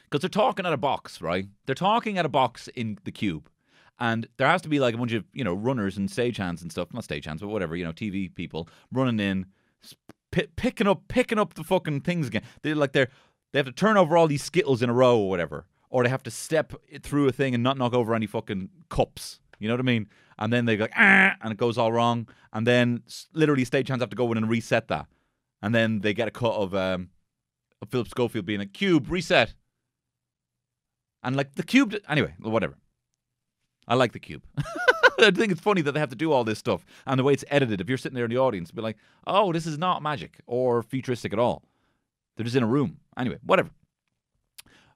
Because 0.04 0.20
they're 0.20 0.28
talking 0.28 0.66
at 0.66 0.72
a 0.72 0.78
box, 0.78 1.22
right? 1.22 1.46
They're 1.66 1.74
talking 1.74 2.18
at 2.18 2.26
a 2.26 2.28
box 2.28 2.68
in 2.68 2.98
the 3.04 3.12
Cube, 3.12 3.48
and 3.98 4.28
there 4.36 4.46
has 4.46 4.60
to 4.62 4.68
be 4.68 4.78
like 4.78 4.94
a 4.94 4.98
bunch 4.98 5.12
of 5.12 5.24
you 5.32 5.42
know 5.42 5.54
runners 5.54 5.96
and 5.96 6.08
stagehands 6.08 6.60
and 6.60 6.70
stuff. 6.70 6.92
Not 6.92 7.04
stagehands, 7.04 7.40
but 7.40 7.48
whatever. 7.48 7.74
You 7.74 7.84
know, 7.84 7.92
TV 7.92 8.32
people 8.34 8.68
running 8.92 9.18
in, 9.18 9.46
p- 10.30 10.48
picking 10.56 10.86
up, 10.86 11.08
picking 11.08 11.38
up 11.38 11.54
the 11.54 11.64
fucking 11.64 12.02
things 12.02 12.28
again. 12.28 12.42
They're 12.62 12.74
like 12.74 12.92
they're 12.92 13.08
they 13.52 13.58
have 13.58 13.66
to 13.66 13.72
turn 13.72 13.96
over 13.96 14.16
all 14.16 14.26
these 14.26 14.42
skittles 14.42 14.82
in 14.82 14.90
a 14.90 14.94
row 14.94 15.18
or 15.18 15.28
whatever, 15.28 15.66
or 15.88 16.02
they 16.02 16.08
have 16.10 16.22
to 16.24 16.30
step 16.30 16.72
through 17.02 17.28
a 17.28 17.32
thing 17.32 17.54
and 17.54 17.62
not 17.62 17.78
knock 17.78 17.94
over 17.94 18.14
any 18.14 18.26
fucking 18.26 18.68
cups. 18.90 19.40
You 19.58 19.68
know 19.68 19.74
what 19.74 19.80
I 19.80 19.84
mean? 19.84 20.08
And 20.38 20.52
then 20.52 20.64
they 20.64 20.76
go 20.76 20.88
ah, 20.96 21.36
and 21.40 21.52
it 21.52 21.56
goes 21.56 21.78
all 21.78 21.92
wrong. 21.92 22.28
And 22.52 22.66
then 22.66 23.02
literally 23.32 23.64
stagehands 23.64 24.00
have 24.00 24.10
to 24.10 24.16
go 24.16 24.30
in 24.32 24.38
and 24.38 24.48
reset 24.48 24.88
that. 24.88 25.06
And 25.62 25.74
then 25.74 26.00
they 26.00 26.12
get 26.12 26.28
a 26.28 26.32
cut 26.32 26.54
of 26.54 26.74
um, 26.74 27.10
of 27.80 27.88
Philip 27.88 28.08
Schofield 28.08 28.46
being 28.46 28.60
a 28.60 28.66
cube 28.66 29.10
reset. 29.10 29.54
And 31.22 31.36
like 31.36 31.54
the 31.54 31.62
cube, 31.62 31.94
anyway, 32.08 32.34
whatever. 32.40 32.76
I 33.86 33.94
like 33.94 34.12
the 34.12 34.18
cube. 34.20 34.42
I 35.18 35.30
think 35.30 35.52
it's 35.52 35.60
funny 35.60 35.82
that 35.82 35.92
they 35.92 36.00
have 36.00 36.08
to 36.10 36.16
do 36.16 36.32
all 36.32 36.44
this 36.44 36.58
stuff 36.58 36.84
and 37.06 37.18
the 37.18 37.24
way 37.24 37.32
it's 37.32 37.44
edited. 37.48 37.80
If 37.80 37.88
you're 37.88 37.98
sitting 37.98 38.16
there 38.16 38.24
in 38.24 38.30
the 38.30 38.38
audience, 38.38 38.70
be 38.70 38.82
like, 38.82 38.96
"Oh, 39.26 39.52
this 39.52 39.66
is 39.66 39.78
not 39.78 40.02
magic 40.02 40.40
or 40.46 40.82
futuristic 40.82 41.32
at 41.32 41.38
all." 41.38 41.62
They're 42.36 42.44
just 42.44 42.56
in 42.56 42.62
a 42.62 42.66
room. 42.66 42.98
Anyway, 43.16 43.38
whatever. 43.44 43.70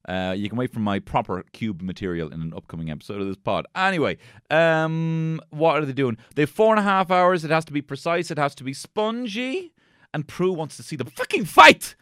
Uh, 0.08 0.34
you 0.36 0.48
can 0.48 0.56
wait 0.56 0.72
for 0.72 0.78
my 0.78 1.00
proper 1.00 1.44
cube 1.52 1.82
material 1.82 2.32
in 2.32 2.40
an 2.40 2.52
upcoming 2.56 2.90
episode 2.90 3.20
of 3.20 3.26
this 3.26 3.36
pod. 3.36 3.66
Anyway, 3.74 4.16
um, 4.50 5.40
what 5.50 5.76
are 5.76 5.84
they 5.84 5.92
doing? 5.92 6.16
They 6.36 6.42
have 6.42 6.50
four 6.50 6.72
and 6.72 6.78
a 6.78 6.88
half 6.88 7.10
hours. 7.10 7.44
It 7.44 7.50
has 7.50 7.64
to 7.64 7.72
be 7.72 7.82
precise. 7.82 8.30
It 8.30 8.38
has 8.38 8.54
to 8.56 8.64
be 8.64 8.72
spongy. 8.72 9.72
And 10.12 10.26
Prue 10.26 10.52
wants 10.52 10.76
to 10.76 10.82
see 10.82 10.96
them 10.96 11.08
fucking 11.08 11.44
fight. 11.44 11.94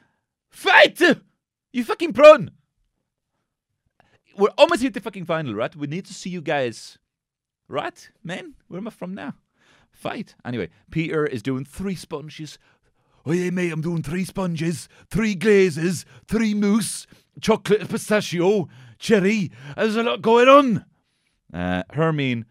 Fight! 0.50 1.00
You 1.72 1.84
fucking 1.84 2.12
prun. 2.12 2.52
We're 4.36 4.48
almost 4.58 4.80
here 4.80 4.88
at 4.88 4.94
the 4.94 5.00
fucking 5.00 5.26
final, 5.26 5.54
right? 5.54 5.74
We 5.74 5.86
need 5.86 6.06
to 6.06 6.14
see 6.14 6.30
you 6.30 6.40
guys. 6.40 6.98
Right, 7.68 8.10
men? 8.22 8.54
Where 8.68 8.78
am 8.78 8.88
I 8.88 8.90
from 8.90 9.14
now? 9.14 9.34
Fight. 9.90 10.34
Anyway, 10.44 10.70
Peter 10.90 11.24
is 11.26 11.42
doing 11.42 11.64
three 11.64 11.94
sponges. 11.94 12.58
Oh 13.26 13.32
yeah, 13.32 13.50
mate, 13.50 13.72
I'm 13.72 13.80
doing 13.80 14.02
three 14.02 14.24
sponges, 14.24 14.88
three 15.10 15.34
glazes, 15.34 16.04
three 16.28 16.52
mousse, 16.52 17.06
chocolate 17.40 17.88
pistachio, 17.88 18.68
cherry. 18.98 19.50
There's 19.76 19.96
a 19.96 20.02
lot 20.02 20.20
going 20.20 20.48
on. 20.48 20.84
Uh, 21.52 21.84
Hermine, 21.90 22.44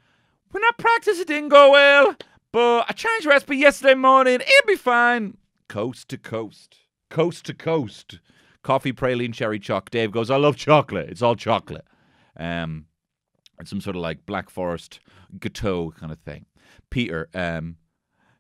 when 0.52 0.64
I 0.64 0.72
practice, 0.78 1.20
it 1.20 1.28
didn't 1.28 1.50
go 1.50 1.72
well, 1.72 2.16
but 2.52 2.86
I 2.90 2.94
changed 2.94 3.26
recipe 3.26 3.58
yesterday 3.58 3.96
morning. 3.96 4.36
It'll 4.36 4.68
be 4.68 4.76
fine. 4.76 5.38
Coast 5.74 6.08
to 6.10 6.20
coast, 6.20 6.78
coast 7.10 7.48
to 7.48 7.54
coast. 7.56 8.20
Coffee, 8.62 8.94
praline, 8.94 9.34
cherry, 9.34 9.58
choc. 9.58 9.90
Dave 9.90 10.12
goes, 10.12 10.30
I 10.30 10.36
love 10.36 10.56
chocolate. 10.56 11.10
It's 11.10 11.24
all 11.24 11.36
chocolate. 11.36 11.88
Um, 12.38 12.86
it's 13.60 13.72
some 13.72 13.82
sort 13.82 13.96
of 13.96 14.04
like 14.04 14.28
Black 14.28 14.52
Forest 14.52 15.00
gâteau 15.40 15.92
kind 15.96 16.12
of 16.12 16.20
thing. 16.20 16.46
Peter, 16.92 17.28
um, 17.34 17.78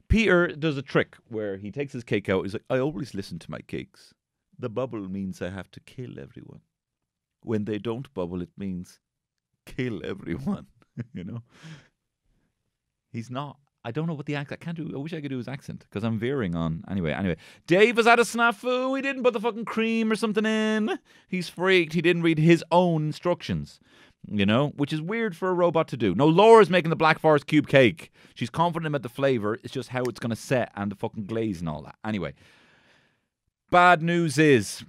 Peter 0.10 0.46
does 0.50 0.78
a 0.78 0.84
trick 0.84 1.17
where 1.28 1.58
he 1.58 1.72
takes 1.72 1.93
his 1.93 2.04
cake 2.04 2.30
out. 2.30 2.43
He's 2.43 2.54
like, 2.54 2.65
I 2.69 2.78
always 2.78 3.15
listen 3.15 3.39
to 3.39 3.50
my 3.50 3.62
cakes. 3.62 4.13
The 4.60 4.69
bubble 4.69 5.10
means 5.10 5.41
I 5.41 5.50
have 5.50 5.72
to 5.72 5.80
kill 5.80 6.19
everyone. 6.19 6.62
When 7.41 7.65
they 7.65 7.80
don't 7.80 8.13
bubble, 8.13 8.43
it 8.43 8.52
means 8.56 9.00
kill 9.65 10.06
everyone. 10.06 10.67
you 11.15 11.24
know? 11.24 11.41
He's 13.12 13.32
not. 13.32 13.58
I 13.86 13.91
don't 13.91 14.08
know 14.08 14.13
what 14.13 14.26
the 14.26 14.36
accent. 14.36 14.62
I 14.62 14.65
can't 14.65 14.78
do. 14.78 14.89
I 14.93 14.98
wish 14.98 15.13
I 15.13 15.19
could 15.19 15.30
do 15.30 15.38
his 15.38 15.48
accent 15.48 15.86
because 15.89 16.04
I'm 16.04 16.17
veering 16.17 16.56
on. 16.56 16.84
Anyway, 16.89 17.12
anyway, 17.12 17.36
Dave 17.67 17.98
has 17.98 18.06
had 18.06 18.19
a 18.19 18.24
snafu. 18.24 18.96
He 18.96 19.02
didn't 19.02 19.24
put 19.24 19.34
the 19.34 19.41
fucking 19.41 19.65
cream 19.65 20.12
or 20.12 20.15
something 20.15 20.46
in. 20.46 21.00
He's 21.28 21.50
freaked. 21.50 21.93
He 21.93 22.02
didn't 22.02 22.22
read 22.22 22.38
his 22.38 22.63
own 22.72 23.08
instructions. 23.08 23.80
You 24.26 24.46
know, 24.46 24.69
which 24.78 24.93
is 24.93 25.02
weird 25.02 25.36
for 25.36 25.50
a 25.50 25.54
robot 25.54 25.89
to 25.89 25.98
do. 25.98 26.15
No, 26.15 26.26
Laura's 26.26 26.69
making 26.69 26.91
the 26.91 26.96
Black 26.96 27.19
Forest 27.19 27.46
cube 27.46 27.67
cake. 27.67 28.10
She's 28.36 28.50
confident 28.50 28.88
about 28.88 29.04
the 29.04 29.10
flavor. 29.10 29.60
It's 29.63 29.74
just 29.74 29.89
how 29.89 30.04
it's 30.04 30.17
to 30.17 30.36
set 30.38 30.72
and 30.76 30.89
the 30.89 30.96
fucking 30.96 31.26
glaze 31.26 31.60
and 31.60 31.67
all 31.67 31.82
that. 31.82 31.96
Anyway, 32.06 32.34
bad 33.69 34.02
news 34.02 34.38
is 34.38 34.86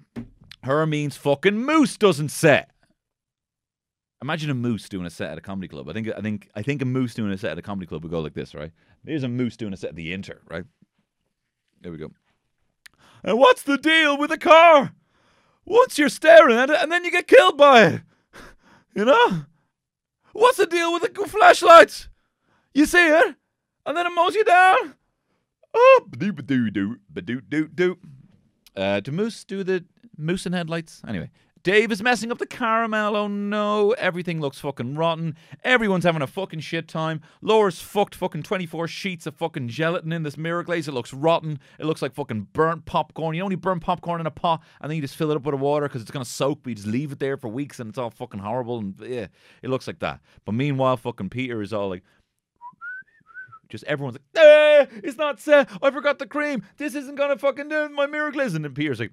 her 0.62 0.86
means 0.86 1.16
fucking 1.16 1.58
moose 1.58 1.96
doesn't 1.96 2.28
set. 2.28 2.70
Imagine 4.24 4.48
a 4.48 4.54
moose 4.54 4.88
doing 4.88 5.04
a 5.04 5.10
set 5.10 5.32
at 5.32 5.36
a 5.36 5.42
comedy 5.42 5.68
club. 5.68 5.86
I 5.86 5.92
think 5.92 6.08
I 6.16 6.22
think 6.22 6.48
I 6.54 6.62
think 6.62 6.80
a 6.80 6.86
moose 6.86 7.12
doing 7.12 7.30
a 7.30 7.36
set 7.36 7.50
at 7.50 7.58
a 7.58 7.62
comedy 7.62 7.86
club 7.86 8.02
would 8.02 8.10
go 8.10 8.20
like 8.20 8.32
this, 8.32 8.54
right? 8.54 8.72
Here's 9.04 9.22
a 9.22 9.28
moose 9.28 9.54
doing 9.54 9.74
a 9.74 9.76
set 9.76 9.90
at 9.90 9.96
the 9.96 10.14
Inter, 10.14 10.40
right? 10.48 10.64
There 11.82 11.92
we 11.92 11.98
go. 11.98 12.10
And 13.22 13.38
what's 13.38 13.64
the 13.64 13.76
deal 13.76 14.16
with 14.16 14.32
a 14.32 14.38
car? 14.38 14.94
Once 15.66 15.98
you're 15.98 16.08
staring 16.08 16.56
at 16.56 16.70
it, 16.70 16.78
and 16.80 16.90
then 16.90 17.04
you 17.04 17.10
get 17.10 17.28
killed 17.28 17.58
by 17.58 17.82
it. 17.82 18.00
You 18.94 19.04
know? 19.04 19.44
What's 20.32 20.56
the 20.56 20.66
deal 20.66 20.92
with 20.92 21.02
the 21.02 21.26
flashlights? 21.26 22.08
You 22.72 22.86
see 22.86 23.08
it, 23.08 23.34
and 23.84 23.96
then 23.96 24.06
it 24.06 24.10
mows 24.10 24.36
you 24.36 24.44
down. 24.44 24.94
Oh, 25.74 26.06
doo 26.16 26.32
doo 26.32 26.70
doo 26.70 26.96
doo 27.12 27.40
doo 27.42 27.68
doo. 27.68 27.98
Uh, 28.74 29.00
do 29.00 29.10
moose 29.10 29.44
do 29.44 29.64
the 29.64 29.84
moose 30.16 30.46
and 30.46 30.54
headlights? 30.54 31.02
Anyway, 31.06 31.30
Dave 31.64 31.90
is 31.90 32.02
messing 32.02 32.30
up 32.30 32.36
the 32.36 32.46
caramel. 32.46 33.16
Oh 33.16 33.26
no, 33.26 33.92
everything 33.92 34.38
looks 34.38 34.60
fucking 34.60 34.96
rotten. 34.96 35.34
Everyone's 35.64 36.04
having 36.04 36.20
a 36.20 36.26
fucking 36.26 36.60
shit 36.60 36.86
time. 36.86 37.22
Laura's 37.40 37.80
fucked 37.80 38.14
fucking 38.14 38.42
24 38.42 38.86
sheets 38.86 39.26
of 39.26 39.34
fucking 39.34 39.68
gelatin 39.68 40.12
in 40.12 40.24
this 40.24 40.36
mirror 40.36 40.62
glaze. 40.62 40.88
It 40.88 40.92
looks 40.92 41.14
rotten. 41.14 41.58
It 41.78 41.86
looks 41.86 42.02
like 42.02 42.12
fucking 42.12 42.48
burnt 42.52 42.84
popcorn. 42.84 43.34
You 43.34 43.42
only 43.42 43.56
burn 43.56 43.80
popcorn 43.80 44.20
in 44.20 44.26
a 44.26 44.30
pot 44.30 44.62
and 44.82 44.90
then 44.90 44.96
you 44.96 45.00
just 45.00 45.16
fill 45.16 45.30
it 45.30 45.36
up 45.36 45.44
with 45.44 45.54
water 45.54 45.88
because 45.88 46.02
it's 46.02 46.10
going 46.10 46.22
to 46.22 46.30
soak, 46.30 46.62
but 46.62 46.68
you 46.68 46.74
just 46.74 46.86
leave 46.86 47.12
it 47.12 47.18
there 47.18 47.38
for 47.38 47.48
weeks 47.48 47.80
and 47.80 47.88
it's 47.88 47.96
all 47.96 48.10
fucking 48.10 48.40
horrible. 48.40 48.80
And 48.80 48.94
yeah, 49.00 49.28
it 49.62 49.70
looks 49.70 49.86
like 49.86 50.00
that. 50.00 50.20
But 50.44 50.52
meanwhile, 50.52 50.98
fucking 50.98 51.30
Peter 51.30 51.62
is 51.62 51.72
all 51.72 51.88
like, 51.88 52.04
just 53.70 53.84
everyone's 53.84 54.18
like, 54.18 54.44
eh, 54.44 54.86
it's 55.02 55.16
not 55.16 55.40
set. 55.40 55.70
I 55.82 55.90
forgot 55.90 56.18
the 56.18 56.26
cream. 56.26 56.62
This 56.76 56.94
isn't 56.94 57.14
gonna 57.14 57.38
fucking 57.38 57.70
do 57.70 57.88
my 57.88 58.04
mirror 58.04 58.32
glaze. 58.32 58.52
And 58.52 58.74
Peter's 58.74 59.00
like, 59.00 59.12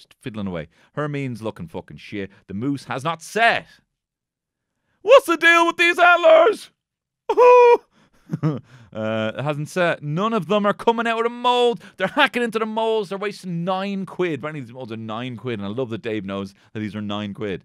just 0.00 0.14
fiddling 0.22 0.46
away. 0.46 0.68
Hermine's 0.94 1.42
looking 1.42 1.68
fucking 1.68 1.98
shit. 1.98 2.30
The 2.46 2.54
moose 2.54 2.84
has 2.84 3.04
not 3.04 3.22
set. 3.22 3.66
What's 5.02 5.26
the 5.26 5.36
deal 5.36 5.66
with 5.66 5.76
these 5.76 5.98
antlers? 5.98 6.70
uh, 8.42 8.58
it 9.36 9.42
hasn't 9.42 9.68
set. 9.68 10.02
None 10.02 10.32
of 10.32 10.46
them 10.46 10.66
are 10.66 10.72
coming 10.72 11.06
out 11.06 11.18
of 11.18 11.24
the 11.24 11.30
mold. 11.30 11.82
They're 11.96 12.06
hacking 12.06 12.42
into 12.42 12.58
the 12.58 12.66
molds. 12.66 13.08
They're 13.08 13.18
wasting 13.18 13.64
nine 13.64 14.06
quid. 14.06 14.40
Apparently, 14.40 14.60
these 14.60 14.72
molds 14.72 14.92
are 14.92 14.96
nine 14.96 15.36
quid, 15.36 15.58
and 15.58 15.66
I 15.66 15.70
love 15.70 15.90
that 15.90 16.02
Dave 16.02 16.24
knows 16.24 16.54
that 16.72 16.80
these 16.80 16.96
are 16.96 17.02
nine 17.02 17.34
quid. 17.34 17.64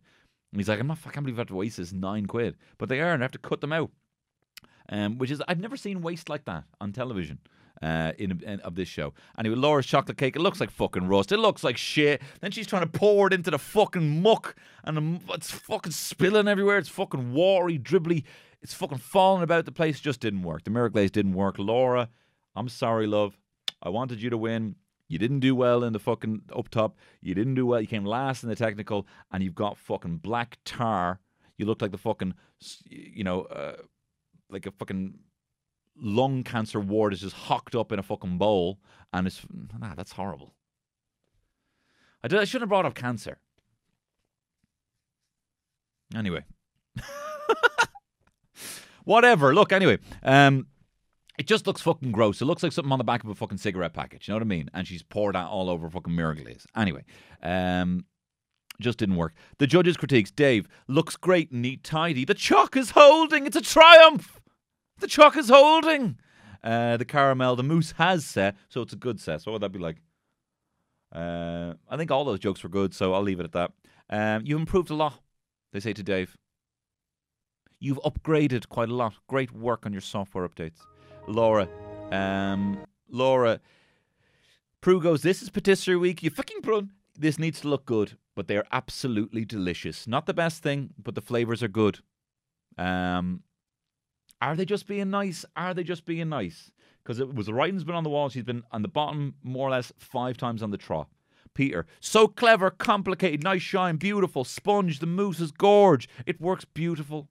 And 0.51 0.59
he's 0.59 0.69
like, 0.69 0.79
I'm 0.79 0.87
not, 0.87 0.99
I 1.05 1.11
can't 1.11 1.25
believe 1.25 1.39
I 1.39 1.41
have 1.41 1.47
to 1.47 1.55
waste 1.55 1.77
this 1.77 1.93
nine 1.93 2.25
quid. 2.25 2.55
But 2.77 2.89
they 2.89 3.01
are, 3.01 3.13
and 3.13 3.23
I 3.23 3.25
have 3.25 3.31
to 3.31 3.37
cut 3.37 3.61
them 3.61 3.73
out. 3.73 3.91
Um, 4.87 5.17
which 5.17 5.31
is, 5.31 5.41
I've 5.47 5.59
never 5.59 5.77
seen 5.77 6.01
waste 6.01 6.29
like 6.29 6.45
that 6.45 6.63
on 6.79 6.91
television 6.91 7.39
uh, 7.81 8.13
in, 8.17 8.41
in 8.43 8.59
of 8.61 8.75
this 8.75 8.87
show. 8.87 9.13
Anyway, 9.37 9.55
Laura's 9.55 9.85
chocolate 9.85 10.17
cake. 10.17 10.35
It 10.35 10.41
looks 10.41 10.59
like 10.59 10.71
fucking 10.71 11.07
rust. 11.07 11.31
It 11.31 11.37
looks 11.37 11.63
like 11.63 11.77
shit. 11.77 12.21
Then 12.41 12.51
she's 12.51 12.67
trying 12.67 12.83
to 12.83 12.99
pour 12.99 13.27
it 13.27 13.33
into 13.33 13.51
the 13.51 13.59
fucking 13.59 14.21
muck, 14.21 14.55
and 14.83 15.21
it's 15.29 15.51
fucking 15.51 15.91
spilling 15.91 16.47
everywhere. 16.47 16.77
It's 16.77 16.89
fucking 16.89 17.33
watery, 17.33 17.77
dribbly. 17.77 18.23
It's 18.61 18.73
fucking 18.73 18.97
falling 18.97 19.43
about 19.43 19.65
the 19.65 19.71
place. 19.71 19.99
Just 19.99 20.21
didn't 20.21 20.43
work. 20.43 20.63
The 20.63 20.71
mirror 20.71 20.89
glaze 20.89 21.11
didn't 21.11 21.33
work. 21.33 21.59
Laura, 21.59 22.09
I'm 22.55 22.69
sorry, 22.69 23.07
love. 23.07 23.37
I 23.81 23.89
wanted 23.89 24.21
you 24.21 24.29
to 24.29 24.37
win. 24.37 24.75
You 25.07 25.19
didn't 25.19 25.41
do 25.41 25.53
well 25.53 25.83
in 25.83 25.93
the 25.93 25.99
fucking 25.99 26.41
up 26.55 26.69
top. 26.69 26.97
You 27.21 27.35
didn't 27.35 27.53
do 27.55 27.65
well. 27.67 27.79
You 27.79 27.87
came 27.87 28.05
last 28.05 28.41
in 28.41 28.49
the 28.49 28.55
technical, 28.55 29.05
and 29.31 29.43
you've 29.43 29.53
got 29.53 29.77
fucking 29.77 30.17
black 30.17 30.57
tar. 30.65 31.19
You 31.57 31.67
look 31.67 31.81
like 31.81 31.91
the 31.91 31.97
fucking, 31.97 32.33
you 32.89 33.23
know, 33.23 33.43
uh, 33.43 33.75
like 34.49 34.65
a 34.65 34.71
fucking 34.71 35.19
lung 35.97 36.43
cancer 36.43 36.79
ward 36.79 37.13
is 37.13 37.21
just 37.21 37.35
hocked 37.35 37.75
up 37.75 37.91
in 37.91 37.99
a 37.99 38.03
fucking 38.03 38.37
bowl, 38.37 38.79
and 39.13 39.27
it's 39.27 39.41
nah, 39.79 39.95
that's 39.95 40.13
horrible. 40.13 40.53
I, 42.23 42.27
did, 42.27 42.39
I 42.39 42.45
shouldn't 42.45 42.63
have 42.63 42.69
brought 42.69 42.85
up 42.85 42.95
cancer. 42.95 43.39
Anyway, 46.15 46.43
whatever. 49.03 49.53
Look, 49.53 49.71
anyway, 49.71 49.99
um, 50.23 50.67
it 51.37 51.47
just 51.47 51.67
looks 51.67 51.81
fucking 51.81 52.11
gross. 52.11 52.41
It 52.41 52.45
looks 52.45 52.63
like 52.63 52.71
something 52.71 52.91
on 52.91 52.97
the 52.97 53.03
back 53.03 53.23
of 53.23 53.29
a 53.29 53.35
fucking 53.35 53.57
cigarette 53.57 53.93
package. 53.93 54.27
You 54.27 54.33
know 54.33 54.37
what 54.37 54.43
I 54.43 54.47
mean? 54.47 54.69
And 54.73 54.87
she's 54.87 55.03
poured 55.03 55.35
that 55.35 55.47
all 55.47 55.69
over 55.69 55.89
fucking 55.89 56.15
glaze. 56.15 56.65
Anyway, 56.75 57.03
um, 57.41 58.05
just 58.79 58.97
didn't 58.97 59.15
work. 59.15 59.33
The 59.57 59.67
judges' 59.67 59.97
critiques. 59.97 60.31
Dave 60.31 60.67
looks 60.87 61.15
great, 61.15 61.51
neat, 61.51 61.83
tidy. 61.83 62.25
The 62.25 62.33
chalk 62.33 62.75
is 62.75 62.91
holding. 62.91 63.45
It's 63.45 63.55
a 63.55 63.61
triumph. 63.61 64.34
The 64.99 65.07
chalk 65.07 65.37
is 65.37 65.49
holding. 65.49 66.17
Uh, 66.63 66.97
the 66.97 67.05
caramel, 67.05 67.55
the 67.55 67.63
mousse 67.63 67.91
has 67.97 68.25
set, 68.25 68.55
so 68.69 68.81
it's 68.81 68.93
a 68.93 68.97
good 68.97 69.19
set. 69.19 69.41
So 69.41 69.51
what 69.51 69.61
would 69.61 69.63
that 69.63 69.77
be 69.77 69.83
like? 69.83 69.97
Uh, 71.13 71.73
I 71.89 71.97
think 71.97 72.11
all 72.11 72.25
those 72.25 72.39
jokes 72.39 72.63
were 72.63 72.69
good, 72.69 72.93
so 72.93 73.13
I'll 73.13 73.21
leave 73.21 73.39
it 73.39 73.43
at 73.43 73.51
that. 73.51 73.71
Um, 74.09 74.43
you've 74.45 74.59
improved 74.59 74.89
a 74.89 74.95
lot, 74.95 75.19
they 75.73 75.79
say 75.79 75.93
to 75.93 76.03
Dave. 76.03 76.35
You've 77.79 77.99
upgraded 78.03 78.69
quite 78.69 78.89
a 78.89 78.95
lot. 78.95 79.13
Great 79.27 79.51
work 79.51 79.85
on 79.85 79.91
your 79.91 80.01
software 80.01 80.47
updates. 80.47 80.79
Laura, 81.27 81.67
um, 82.11 82.77
Laura, 83.09 83.59
Prue 84.81 85.01
goes, 85.01 85.21
This 85.21 85.41
is 85.41 85.49
patisserie 85.49 85.95
week. 85.95 86.23
You 86.23 86.29
fucking 86.29 86.61
prune. 86.61 86.91
This 87.17 87.39
needs 87.39 87.61
to 87.61 87.67
look 87.67 87.85
good, 87.85 88.17
but 88.35 88.47
they're 88.47 88.67
absolutely 88.71 89.43
delicious. 89.43 90.07
Not 90.07 90.25
the 90.25 90.33
best 90.33 90.61
thing, 90.61 90.91
but 91.01 91.15
the 91.15 91.21
flavors 91.21 91.63
are 91.63 91.67
good. 91.67 91.99
Um, 92.77 93.41
are 94.45 94.55
they 94.55 94.65
just 94.65 94.85
being 94.85 95.09
nice? 95.09 95.43
Are 95.55 95.73
they 95.73 95.83
just 95.83 96.05
being 96.05 96.29
nice? 96.29 96.69
Because 97.01 97.19
it 97.19 97.33
was 97.33 97.47
the 97.47 97.53
writing's 97.53 97.83
been 97.83 97.95
on 97.95 98.03
the 98.03 98.11
wall. 98.11 98.29
She's 98.29 98.43
been 98.43 98.61
on 98.71 98.83
the 98.83 98.87
bottom 98.87 99.33
more 99.41 99.67
or 99.67 99.71
less 99.71 99.91
five 99.97 100.37
times 100.37 100.61
on 100.61 100.69
the 100.69 100.77
trot. 100.77 101.09
Peter, 101.55 101.87
so 101.99 102.27
clever, 102.27 102.69
complicated, 102.69 103.41
nice 103.41 103.63
shine, 103.63 103.95
beautiful, 103.95 104.43
sponge, 104.43 104.99
the 104.99 105.07
mousse 105.07 105.39
is 105.39 105.51
gorge. 105.51 106.07
It 106.27 106.39
works 106.39 106.63
beautiful. 106.63 107.27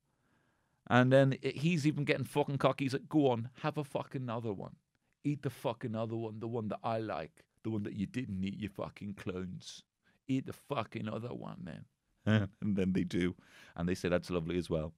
And 0.90 1.12
then 1.12 1.36
he's 1.40 1.86
even 1.86 2.04
getting 2.04 2.24
fucking 2.24 2.58
cocky. 2.58 2.86
He's 2.86 2.94
like, 2.94 3.08
go 3.08 3.30
on, 3.30 3.50
have 3.62 3.78
a 3.78 3.84
fucking 3.84 4.28
other 4.28 4.52
one. 4.52 4.74
Eat 5.22 5.42
the 5.42 5.50
fucking 5.50 5.94
other 5.94 6.16
one, 6.16 6.40
the 6.40 6.48
one 6.48 6.66
that 6.68 6.80
I 6.82 6.98
like, 6.98 7.44
the 7.62 7.70
one 7.70 7.84
that 7.84 7.94
you 7.94 8.06
didn't 8.06 8.42
eat, 8.42 8.58
you 8.58 8.68
fucking 8.70 9.14
clones. 9.14 9.84
Eat 10.26 10.46
the 10.46 10.52
fucking 10.52 11.08
other 11.08 11.28
one, 11.28 11.58
man. 11.62 11.84
and 12.60 12.76
then 12.76 12.92
they 12.92 13.04
do. 13.04 13.36
And 13.76 13.88
they 13.88 13.94
say 13.94 14.08
that's 14.08 14.30
lovely 14.30 14.58
as 14.58 14.68
well. 14.68 14.92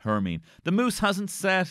Hermine. 0.00 0.42
The 0.64 0.72
mousse 0.72 0.98
hasn't 1.00 1.30
set. 1.30 1.68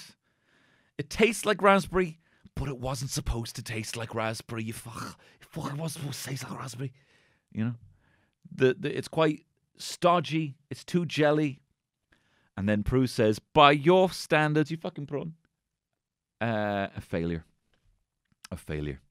It 0.98 1.10
tastes 1.10 1.46
like 1.46 1.62
raspberry, 1.62 2.20
but 2.56 2.68
it 2.68 2.78
wasn't 2.78 3.12
supposed 3.12 3.56
to 3.56 3.64
taste 3.64 3.98
like 3.98 4.14
raspberry. 4.14 4.64
You 4.64 4.74
fuck, 4.74 5.20
it 5.42 5.58
wasn't 5.58 5.92
supposed 5.92 6.24
to 6.24 6.30
taste 6.30 6.50
like 6.50 6.60
raspberry. 6.60 6.94
You 7.52 7.66
know, 7.66 7.74
the, 8.54 8.76
the 8.80 8.98
it's 8.98 9.08
quite 9.08 9.46
stodgy. 9.78 10.56
It's 10.70 10.84
too 10.84 11.06
jelly. 11.06 11.60
And 12.56 12.70
then 12.70 12.84
Prue 12.84 13.08
says, 13.08 13.40
by 13.40 13.72
your 13.72 14.12
standards, 14.12 14.70
you 14.70 14.78
fucking 14.78 15.08
prawn. 15.08 15.34
Uh, 16.40 16.88
a 16.96 17.02
failure. 17.02 17.46
A 18.52 18.58
failure. 18.58 19.02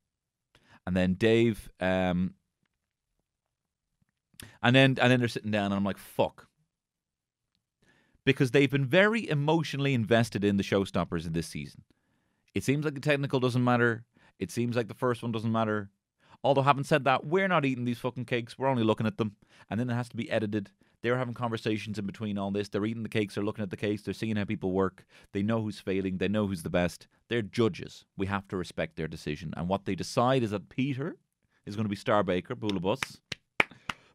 And 0.86 0.96
then 0.96 1.14
Dave, 1.14 1.68
um, 1.80 2.34
and 4.62 4.74
then 4.74 4.96
and 5.00 5.10
then 5.10 5.18
they're 5.20 5.28
sitting 5.28 5.50
down, 5.50 5.66
and 5.66 5.74
I'm 5.74 5.84
like, 5.84 5.98
fuck. 5.98 6.48
Because 8.24 8.52
they've 8.52 8.70
been 8.70 8.86
very 8.86 9.28
emotionally 9.28 9.94
invested 9.94 10.44
in 10.44 10.56
the 10.56 10.62
showstoppers 10.62 11.26
in 11.26 11.32
this 11.32 11.48
season. 11.48 11.82
It 12.54 12.64
seems 12.64 12.84
like 12.84 12.94
the 12.94 13.00
technical 13.00 13.40
doesn't 13.40 13.64
matter. 13.64 14.04
It 14.38 14.50
seems 14.50 14.76
like 14.76 14.88
the 14.88 14.94
first 14.94 15.22
one 15.22 15.32
doesn't 15.32 15.50
matter. 15.50 15.90
Although, 16.44 16.62
having 16.62 16.84
said 16.84 17.04
that, 17.04 17.24
we're 17.24 17.48
not 17.48 17.64
eating 17.64 17.84
these 17.84 17.98
fucking 17.98 18.24
cakes. 18.24 18.58
We're 18.58 18.68
only 18.68 18.82
looking 18.82 19.06
at 19.06 19.16
them. 19.16 19.36
And 19.70 19.78
then 19.78 19.88
it 19.88 19.94
has 19.94 20.08
to 20.08 20.16
be 20.16 20.30
edited. 20.30 20.70
They're 21.02 21.18
having 21.18 21.34
conversations 21.34 21.98
in 21.98 22.06
between 22.06 22.38
all 22.38 22.50
this. 22.50 22.68
They're 22.68 22.84
eating 22.84 23.02
the 23.02 23.08
cakes. 23.08 23.34
They're 23.34 23.44
looking 23.44 23.62
at 23.62 23.70
the 23.70 23.76
cakes. 23.76 24.02
They're 24.02 24.14
seeing 24.14 24.36
how 24.36 24.44
people 24.44 24.72
work. 24.72 25.04
They 25.32 25.42
know 25.42 25.62
who's 25.62 25.80
failing. 25.80 26.18
They 26.18 26.28
know 26.28 26.46
who's 26.46 26.62
the 26.62 26.70
best. 26.70 27.08
They're 27.28 27.42
judges. 27.42 28.04
We 28.16 28.26
have 28.26 28.46
to 28.48 28.56
respect 28.56 28.96
their 28.96 29.08
decision. 29.08 29.52
And 29.56 29.68
what 29.68 29.84
they 29.84 29.94
decide 29.94 30.42
is 30.42 30.50
that 30.50 30.68
Peter 30.68 31.16
is 31.66 31.74
going 31.76 31.84
to 31.84 31.90
be 31.90 31.96
Star 31.96 32.22
Baker, 32.22 32.54
Boolabus. 32.54 33.18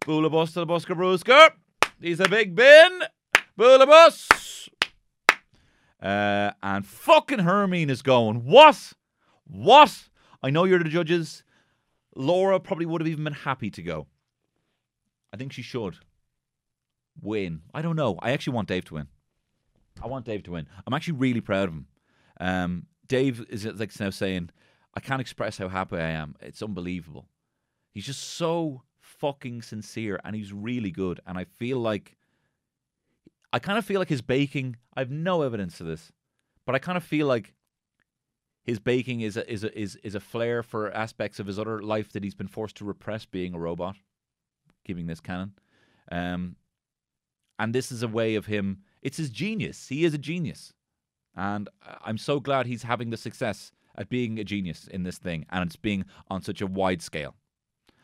Boolabus 0.02 0.54
to 0.54 0.60
the 0.62 0.68
Busker 0.68 0.96
Brewsker. 0.96 1.52
He's 2.00 2.20
a 2.20 2.30
big 2.30 2.56
bin. 2.56 3.02
Boolabus. 3.58 4.70
Uh, 6.02 6.52
and 6.62 6.86
fucking 6.86 7.40
Hermine 7.40 7.90
is 7.90 8.02
going, 8.02 8.46
what? 8.46 8.94
What? 9.46 10.10
I 10.44 10.52
know 10.52 10.66
you're 10.66 10.84
the 10.84 10.90
judges. 10.90 11.44
Laura 12.16 12.60
probably 12.60 12.86
would 12.86 13.02
have 13.02 13.08
even 13.08 13.24
been 13.24 13.34
happy 13.34 13.70
to 13.72 13.82
go. 13.82 14.08
I 15.34 15.38
think 15.38 15.54
she 15.54 15.62
should 15.62 15.98
win. 17.22 17.62
I 17.74 17.82
don't 17.82 17.96
know. 17.96 18.18
I 18.22 18.32
actually 18.32 18.54
want 18.54 18.68
Dave 18.68 18.86
to 18.86 18.96
win. 18.96 19.08
I 20.02 20.08
want 20.08 20.26
Dave 20.26 20.44
to 20.44 20.52
win. 20.52 20.68
I'm 20.86 20.94
actually 20.94 21.18
really 21.18 21.42
proud 21.42 21.70
of 21.70 21.74
him. 21.74 21.88
Um, 22.40 22.86
Dave 23.08 23.44
is 23.50 23.66
like 23.66 24.00
now 24.00 24.12
saying, 24.12 24.52
I 24.94 25.00
can't 25.00 25.22
express 25.22 25.58
how 25.58 25.68
happy 25.68 25.98
I 25.98 26.10
am. 26.10 26.36
It's 26.42 26.62
unbelievable. 26.62 27.28
He's 27.92 28.06
just 28.06 28.36
so 28.36 28.84
fucking 29.00 29.64
sincere 29.64 30.20
and 30.24 30.36
he's 30.36 30.54
really 30.54 30.92
good. 30.92 31.20
And 31.26 31.38
I 31.38 31.46
feel 31.46 31.80
like, 31.80 32.18
I 33.54 33.60
kind 33.60 33.78
of 33.78 33.86
feel 33.86 34.00
like 34.00 34.10
his 34.10 34.22
baking, 34.22 34.76
I 34.96 35.02
have 35.02 35.12
no 35.12 35.42
evidence 35.42 35.80
of 35.80 35.88
this, 35.88 36.12
but 36.66 36.76
I 36.76 36.80
kind 36.80 36.98
of 36.98 37.04
feel 37.04 37.28
like 37.28 37.54
his 38.64 38.80
baking 38.80 39.22
is 39.22 39.38
a, 39.38 39.50
is 39.50 39.64
a, 39.64 39.80
is 39.80 39.96
is 40.04 40.16
a 40.16 40.20
flair 40.20 40.62
for 40.62 40.92
aspects 40.92 41.40
of 41.40 41.48
his 41.48 41.58
other 41.58 41.82
life 41.82 42.12
that 42.12 42.24
he's 42.24 42.36
been 42.36 42.50
forced 42.50 42.76
to 42.78 42.86
repress 42.86 43.26
being 43.26 43.54
a 43.54 43.60
robot, 43.60 43.96
giving 44.86 45.08
this 45.08 45.22
canon. 45.22 45.54
Um, 46.12 46.58
and 47.58 47.74
this 47.74 47.92
is 47.92 48.04
a 48.04 48.08
way 48.08 48.36
of 48.36 48.48
him. 48.48 48.80
It's 49.02 49.18
his 49.18 49.30
genius. 49.30 49.88
He 49.88 50.04
is 50.04 50.14
a 50.14 50.18
genius, 50.18 50.74
and 51.36 51.70
I'm 52.04 52.18
so 52.18 52.42
glad 52.42 52.66
he's 52.66 52.84
having 52.84 53.10
the 53.10 53.18
success 53.18 53.72
at 53.96 54.10
being 54.10 54.38
a 54.38 54.44
genius 54.44 54.88
in 54.88 55.04
this 55.04 55.18
thing, 55.18 55.46
and 55.50 55.66
it's 55.66 55.78
being 55.78 56.06
on 56.30 56.42
such 56.42 56.62
a 56.62 56.68
wide 56.68 57.02
scale. 57.02 57.36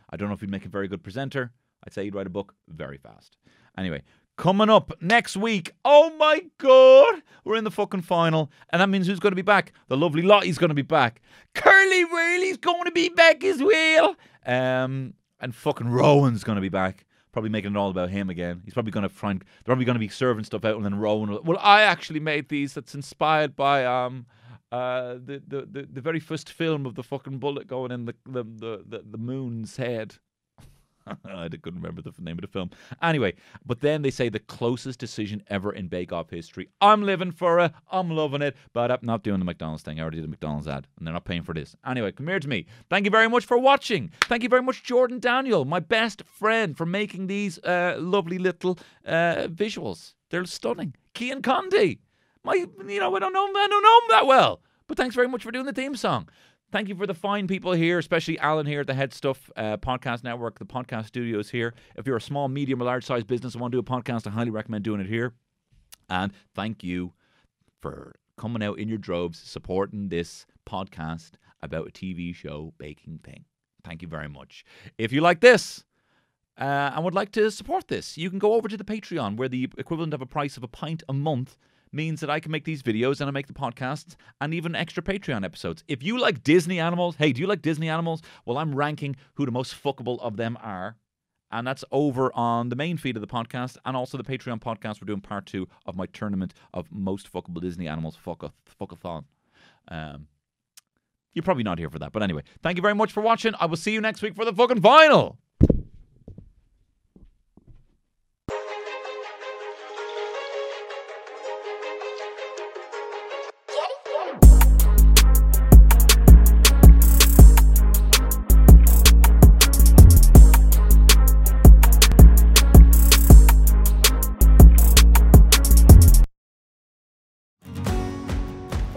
I 0.10 0.16
don't 0.16 0.30
know 0.30 0.34
if 0.34 0.42
he'd 0.42 0.50
make 0.50 0.66
a 0.66 0.70
very 0.70 0.88
good 0.88 1.04
presenter. 1.04 1.52
I'd 1.86 1.94
say 1.94 2.06
he'd 2.06 2.16
write 2.16 2.28
a 2.28 2.32
book 2.32 2.56
very 2.70 2.98
fast. 2.98 3.36
Anyway, 3.78 4.04
Coming 4.36 4.70
up 4.70 4.92
next 5.00 5.38
week. 5.38 5.72
Oh 5.86 6.12
my 6.18 6.42
god, 6.58 7.22
we're 7.44 7.56
in 7.56 7.64
the 7.64 7.72
fucking 7.72 8.02
final, 8.02 8.52
and 8.72 8.82
that 8.82 8.90
means 8.90 9.06
who's 9.06 9.20
going 9.20 9.32
to 9.32 9.36
be 9.36 9.44
back? 9.44 9.74
The 9.90 9.98
lovely 9.98 10.24
Lottie's 10.24 10.58
going 10.58 10.70
to 10.70 10.76
be 10.76 10.82
back. 10.82 11.22
Curly 11.54 12.06
Wurly's 12.06 12.58
going 12.58 12.86
to 12.86 12.92
be 12.92 13.10
back 13.10 13.44
as 13.44 13.62
well. 13.62 14.16
Um, 14.46 15.14
and 15.40 15.54
fucking 15.54 15.88
Rowan's 15.88 16.44
going 16.44 16.56
to 16.56 16.62
be 16.62 16.70
back. 16.70 17.06
Probably 17.32 17.52
making 17.52 17.76
it 17.76 17.78
all 17.78 17.92
about 17.92 18.10
him 18.10 18.30
again. 18.32 18.64
He's 18.66 18.74
probably 18.74 18.92
going 18.92 19.04
to 19.04 19.10
find. 19.10 19.40
They're 19.42 19.66
probably 19.66 19.86
going 19.86 19.96
to 19.96 20.00
be 20.00 20.08
serving 20.08 20.46
stuff 20.46 20.66
out, 20.66 20.78
and 20.78 20.86
then 20.86 20.96
Rowan. 20.96 21.30
Will, 21.30 21.44
well, 21.44 21.60
I 21.62 21.84
actually 21.84 22.20
made 22.20 22.50
these. 22.50 22.74
That's 22.74 22.96
inspired 22.96 23.56
by 23.56 23.86
um. 23.86 24.26
Uh, 24.72 25.20
the, 25.24 25.40
the, 25.48 25.68
the, 25.70 25.88
the 25.94 26.02
very 26.02 26.20
first 26.20 26.52
film 26.52 26.88
of 26.88 26.96
the 26.96 27.04
fucking 27.04 27.38
bullet 27.38 27.68
going 27.68 27.92
in 27.92 28.06
the, 28.06 28.16
the, 28.26 28.44
the, 28.44 29.04
the 29.08 29.20
moon's 29.20 29.78
head. 29.78 30.16
I 31.26 31.50
couldn't 31.50 31.82
remember 31.82 32.02
the 32.02 32.14
name 32.20 32.38
of 32.38 32.42
the 32.42 32.48
film. 32.48 32.70
Anyway, 33.02 33.34
but 33.66 33.82
then 33.82 34.02
they 34.02 34.12
say 34.12 34.30
the 34.30 34.40
closest 34.40 35.00
decision 35.00 35.44
ever 35.50 35.74
in 35.74 35.88
Bake 35.88 36.14
Off 36.14 36.30
history. 36.30 36.70
I'm 36.82 37.04
living 37.04 37.32
for 37.32 37.60
it. 37.60 37.72
I'm 37.92 38.10
loving 38.10 38.42
it. 38.42 38.56
But 38.74 38.92
I'm 38.92 39.00
not 39.02 39.24
doing 39.24 39.40
the 39.40 39.46
McDonald's 39.46 39.84
thing. 39.84 40.00
I 40.00 40.04
already 40.04 40.18
did 40.18 40.26
the 40.26 40.30
McDonald's 40.30 40.68
ad, 40.68 40.88
and 40.98 41.06
they're 41.06 41.14
not 41.14 41.26
paying 41.26 41.44
for 41.44 41.54
this. 41.54 41.76
Anyway, 41.86 42.12
come 42.12 42.28
here 42.28 42.40
to 42.40 42.48
me. 42.48 42.66
Thank 42.90 43.06
you 43.06 43.12
very 43.12 43.28
much 43.28 43.46
for 43.46 43.58
watching. 43.58 44.12
Thank 44.22 44.44
you 44.44 44.50
very 44.50 44.64
much, 44.64 44.84
Jordan 44.84 45.20
Daniel, 45.20 45.66
my 45.66 45.80
best 45.80 46.24
friend, 46.26 46.78
for 46.78 46.86
making 46.86 47.28
these 47.28 47.60
uh, 47.60 47.96
lovely 48.00 48.38
little 48.38 48.78
uh, 49.06 49.48
visuals. 49.48 50.14
They're 50.30 50.46
stunning. 50.46 50.96
Kian 51.14 51.44
Conde, 51.44 51.98
my, 52.44 52.54
you 52.56 53.00
know, 53.00 53.16
I 53.16 53.20
don't 53.20 53.34
know, 53.34 53.48
him. 53.48 53.56
I 53.56 53.68
don't 53.68 53.84
know 53.84 53.98
him 53.98 54.10
that 54.10 54.26
well. 54.26 54.62
But 54.88 54.98
thanks 54.98 55.16
very 55.16 55.28
much 55.28 55.44
for 55.44 55.52
doing 55.52 55.66
the 55.66 55.74
theme 55.74 55.96
song. 55.96 56.28
Thank 56.74 56.90
you 56.90 56.96
for 56.96 57.06
the 57.06 57.14
fine 57.14 57.46
people 57.46 57.74
here, 57.74 58.00
especially 58.00 58.40
Alan 58.40 58.66
here 58.66 58.80
at 58.80 58.88
the 58.88 58.96
Head 58.96 59.14
Stuff 59.14 59.52
uh, 59.56 59.78
Podcast 59.78 60.24
Network, 60.24 60.58
the 60.58 60.66
podcast 60.66 61.06
studios 61.06 61.52
here. 61.52 61.76
If 61.96 62.08
you're 62.08 62.18
a 62.18 62.22
small, 62.22 62.48
medium, 62.48 62.82
or 62.82 62.86
large 62.86 63.06
size 63.06 63.24
business 63.24 63.54
and 63.54 63.62
want 63.62 63.74
to 63.74 63.76
do 63.76 63.80
a 63.80 63.84
podcast, 63.84 64.26
I 64.26 64.32
highly 64.32 64.50
recommend 64.50 64.84
doing 64.84 65.00
it 65.00 65.06
here. 65.06 65.34
And 66.10 66.34
thank 66.56 66.84
you 66.84 67.14
for 67.80 68.16
coming 68.40 68.64
out 68.64 68.80
in 68.80 68.90
your 68.90 68.98
droves, 68.98 69.38
supporting 69.38 70.10
this 70.10 70.48
podcast 70.68 71.34
about 71.62 71.90
a 71.90 71.92
TV 71.92 72.34
show 72.34 72.74
baking 72.80 73.20
thing. 73.24 73.46
Thank 73.84 74.02
you 74.02 74.08
very 74.08 74.28
much. 74.28 74.66
If 74.98 75.12
you 75.12 75.22
like 75.22 75.42
this, 75.42 75.84
uh, 76.60 76.90
and 76.96 77.06
would 77.06 77.14
like 77.14 77.32
to 77.34 77.52
support 77.52 77.88
this, 77.88 78.18
you 78.18 78.32
can 78.32 78.40
go 78.40 78.54
over 78.54 78.68
to 78.68 78.78
the 78.78 78.84
Patreon, 78.84 79.38
where 79.38 79.48
the 79.48 79.70
equivalent 79.78 80.16
of 80.16 80.24
a 80.24 80.26
price 80.26 80.58
of 80.58 80.64
a 80.64 80.68
pint 80.68 81.04
a 81.08 81.14
month 81.14 81.56
means 81.94 82.20
that 82.22 82.30
I 82.30 82.40
can 82.40 82.52
make 82.52 82.66
these 82.66 82.84
videos 82.84 83.22
and 83.22 83.28
I 83.28 83.32
make 83.32 83.48
the 83.48 83.54
podcasts 83.54 84.16
and 84.42 84.54
even 84.54 84.76
extra 84.76 85.04
Patreon 85.04 85.46
episodes. 85.46 85.84
If 85.88 86.04
you 86.04 86.20
like 86.20 86.44
Disney 86.44 86.80
animals, 86.80 87.16
hey, 87.18 87.34
do 87.34 87.42
you 87.42 87.48
like 87.48 87.62
Disney 87.62 87.90
animals? 87.90 88.22
Well, 88.46 88.58
I'm 88.58 88.76
ranking 88.76 89.16
who 89.36 89.46
the 89.46 89.52
most 89.52 89.76
fuckable 89.82 90.20
of 90.22 90.38
them 90.38 90.58
are. 90.62 90.98
And 91.52 91.68
that's 91.68 91.86
over 91.92 92.32
on 92.34 92.70
the 92.70 92.76
main 92.76 92.98
feed 92.98 93.16
of 93.16 93.22
the 93.22 93.28
podcast 93.28 93.78
and 93.86 93.96
also 93.96 94.18
the 94.18 94.24
Patreon 94.24 94.60
podcast. 94.60 95.00
We're 95.00 95.06
doing 95.06 95.22
part 95.22 95.46
two 95.46 95.68
of 95.86 95.96
my 95.96 96.08
tournament 96.08 96.56
of 96.74 96.92
most 96.92 97.32
fuckable 97.32 97.62
Disney 97.62 97.88
animals, 97.88 98.16
fuck 98.16 98.52
fuckathon. 98.82 99.26
Um, 99.88 100.28
you're 101.34 101.44
probably 101.44 101.64
not 101.64 101.78
here 101.78 101.90
for 101.90 102.00
that. 102.00 102.12
But 102.12 102.24
anyway, 102.24 102.42
thank 102.62 102.78
you 102.78 102.82
very 102.82 102.96
much 102.96 103.12
for 103.12 103.22
watching. 103.22 103.54
I 103.60 103.66
will 103.68 103.78
see 103.78 103.92
you 103.92 104.02
next 104.02 104.22
week 104.22 104.36
for 104.36 104.46
the 104.46 104.54
fucking 104.54 104.82
final. 104.82 105.38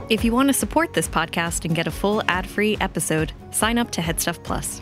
If 0.09 0.25
you 0.25 0.31
want 0.31 0.49
to 0.49 0.53
support 0.53 0.93
this 0.93 1.09
podcast 1.09 1.65
and 1.65 1.75
get 1.75 1.89
a 1.89 1.91
full 1.91 2.23
ad 2.29 2.47
free 2.47 2.77
episode, 2.81 3.33
sign 3.51 3.77
up 3.77 3.91
to 3.93 4.01
Headstuff 4.01 4.41
Plus. 4.45 4.81